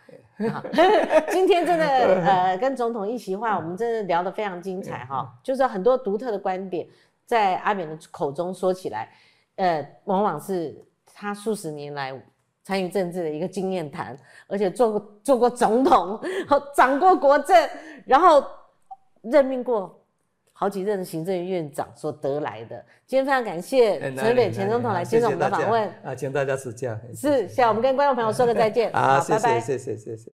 [0.52, 0.64] 好，
[1.32, 1.86] 今天真的
[2.26, 6.88] 呃跟总统一席话，我们真的聊得非常精彩哈，就是很多独特的观点
[7.26, 9.10] 在阿扁的口中说起来，
[9.56, 10.76] 呃，往往是
[11.14, 12.12] 他数十年来
[12.64, 14.18] 参与政治的一个经验谈，
[14.48, 16.20] 而且做过做过总统，
[16.76, 17.70] 掌过国政，
[18.06, 18.44] 然后
[19.22, 20.00] 任命过。
[20.53, 25.89] 好几任行政院长所得来的，今天非常感谢陈北前总统来接受我们的访问。
[26.03, 26.95] 啊，请大家指教。
[27.15, 30.31] 是，下我们跟观众朋友说个再见，啊，拜拜，谢谢谢谢。